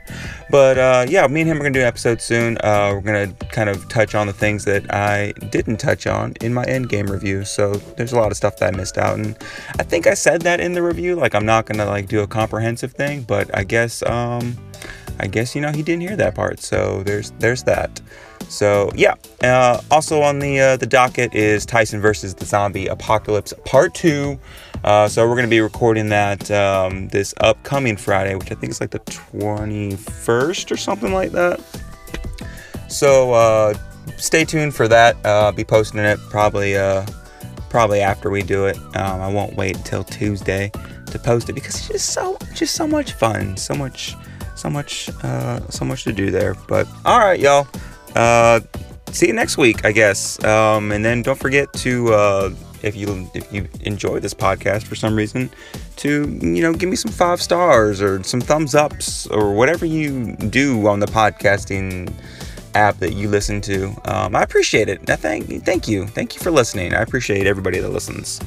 But 0.49 0.77
uh, 0.77 1.05
yeah, 1.07 1.27
me 1.27 1.41
and 1.41 1.49
him 1.49 1.57
are 1.57 1.61
gonna 1.61 1.73
do 1.73 1.79
an 1.79 1.87
episode 1.87 2.21
soon. 2.21 2.57
Uh, 2.63 2.91
we're 2.93 3.01
gonna 3.01 3.33
kind 3.51 3.69
of 3.69 3.87
touch 3.89 4.15
on 4.15 4.27
the 4.27 4.33
things 4.33 4.65
that 4.65 4.93
I 4.93 5.31
didn't 5.49 5.77
touch 5.77 6.07
on 6.07 6.33
in 6.41 6.53
my 6.53 6.65
Endgame 6.65 7.09
review. 7.09 7.45
So 7.45 7.73
there's 7.73 8.13
a 8.13 8.17
lot 8.17 8.31
of 8.31 8.37
stuff 8.37 8.57
that 8.57 8.73
I 8.73 8.77
missed 8.77 8.97
out, 8.97 9.17
and 9.17 9.37
I 9.79 9.83
think 9.83 10.07
I 10.07 10.13
said 10.13 10.41
that 10.41 10.59
in 10.59 10.73
the 10.73 10.83
review. 10.83 11.15
Like 11.15 11.35
I'm 11.35 11.45
not 11.45 11.65
gonna 11.65 11.85
like 11.85 12.07
do 12.07 12.21
a 12.21 12.27
comprehensive 12.27 12.93
thing, 12.93 13.23
but 13.23 13.55
I 13.55 13.63
guess 13.63 14.03
um, 14.03 14.57
I 15.19 15.27
guess 15.27 15.55
you 15.55 15.61
know 15.61 15.71
he 15.71 15.83
didn't 15.83 16.01
hear 16.01 16.15
that 16.17 16.35
part. 16.35 16.59
So 16.59 17.03
there's 17.03 17.31
there's 17.39 17.63
that. 17.63 18.01
So 18.53 18.91
yeah. 18.95 19.15
Uh, 19.41 19.81
also 19.89 20.21
on 20.21 20.37
the 20.37 20.59
uh, 20.59 20.77
the 20.77 20.85
docket 20.85 21.33
is 21.33 21.65
Tyson 21.65 21.99
versus 21.99 22.35
the 22.35 22.45
Zombie 22.45 22.85
Apocalypse 22.85 23.51
Part 23.65 23.95
Two. 23.95 24.39
Uh, 24.83 25.07
so 25.07 25.27
we're 25.27 25.35
gonna 25.35 25.47
be 25.47 25.59
recording 25.59 26.09
that 26.09 26.51
um, 26.51 27.07
this 27.07 27.33
upcoming 27.41 27.97
Friday, 27.97 28.35
which 28.35 28.51
I 28.51 28.55
think 28.55 28.69
is 28.69 28.79
like 28.79 28.91
the 28.91 28.99
21st 28.99 30.71
or 30.71 30.77
something 30.77 31.13
like 31.13 31.31
that. 31.31 31.59
So 32.89 33.33
uh, 33.33 33.73
stay 34.17 34.45
tuned 34.45 34.75
for 34.75 34.87
that. 34.87 35.15
Uh, 35.25 35.45
I'll 35.45 35.51
be 35.51 35.63
posting 35.63 36.01
it 36.01 36.19
probably 36.29 36.77
uh, 36.77 37.07
probably 37.71 38.01
after 38.01 38.29
we 38.29 38.43
do 38.43 38.67
it. 38.67 38.77
Um, 38.95 39.19
I 39.19 39.33
won't 39.33 39.55
wait 39.55 39.77
until 39.77 40.03
Tuesday 40.03 40.71
to 41.07 41.17
post 41.17 41.49
it 41.49 41.53
because 41.53 41.75
it's 41.75 41.87
just 41.87 42.09
so 42.11 42.37
just 42.53 42.75
so 42.75 42.85
much 42.85 43.13
fun, 43.13 43.57
so 43.57 43.73
much 43.73 44.15
so 44.55 44.69
much 44.69 45.09
uh, 45.23 45.59
so 45.69 45.85
much 45.85 46.03
to 46.03 46.13
do 46.13 46.29
there. 46.29 46.53
But 46.67 46.87
all 47.03 47.17
right, 47.17 47.39
y'all. 47.39 47.67
Uh, 48.15 48.59
see 49.11 49.27
you 49.27 49.33
next 49.33 49.57
week, 49.57 49.85
I 49.85 49.91
guess. 49.91 50.43
Um, 50.43 50.91
and 50.91 51.03
then 51.03 51.21
don't 51.21 51.39
forget 51.39 51.71
to 51.73 52.13
uh, 52.13 52.49
if 52.81 52.95
you 52.95 53.29
if 53.33 53.51
you 53.51 53.67
enjoy 53.81 54.19
this 54.19 54.33
podcast 54.33 54.83
for 54.83 54.95
some 54.95 55.15
reason, 55.15 55.49
to 55.97 56.27
you 56.41 56.61
know 56.61 56.73
give 56.73 56.89
me 56.89 56.95
some 56.95 57.11
five 57.11 57.41
stars 57.41 58.01
or 58.01 58.21
some 58.23 58.41
thumbs 58.41 58.75
ups 58.75 59.27
or 59.27 59.53
whatever 59.53 59.85
you 59.85 60.35
do 60.35 60.85
on 60.87 60.99
the 60.99 61.07
podcasting 61.07 62.13
app 62.75 62.97
that 62.99 63.13
you 63.13 63.29
listen 63.29 63.61
to. 63.61 63.93
Um, 64.05 64.35
I 64.35 64.41
appreciate 64.43 64.89
it. 64.89 65.09
I 65.09 65.15
thank 65.15 65.63
thank 65.63 65.87
you 65.87 66.07
thank 66.07 66.35
you 66.35 66.41
for 66.41 66.51
listening. 66.51 66.93
I 66.93 67.01
appreciate 67.01 67.47
everybody 67.47 67.79
that 67.79 67.89
listens. 67.89 68.39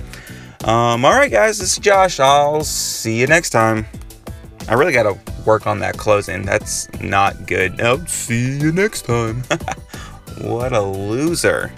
Um, 0.65 1.05
all 1.05 1.13
right, 1.13 1.31
guys, 1.31 1.59
this 1.59 1.73
is 1.73 1.79
Josh. 1.79 2.19
I'll 2.19 2.65
see 2.65 3.21
you 3.21 3.27
next 3.27 3.51
time. 3.51 3.87
I 4.69 4.75
really 4.75 4.93
got 4.93 5.05
to 5.05 5.17
work 5.45 5.67
on 5.67 5.79
that 5.81 5.97
closing. 5.97 6.43
That's 6.43 6.89
not 7.01 7.47
good. 7.47 7.81
I'll 7.81 8.05
see 8.07 8.59
you 8.59 8.73
next 8.73 9.03
time. 9.03 9.43
what 10.41 10.73
a 10.73 10.83
loser. 10.83 11.73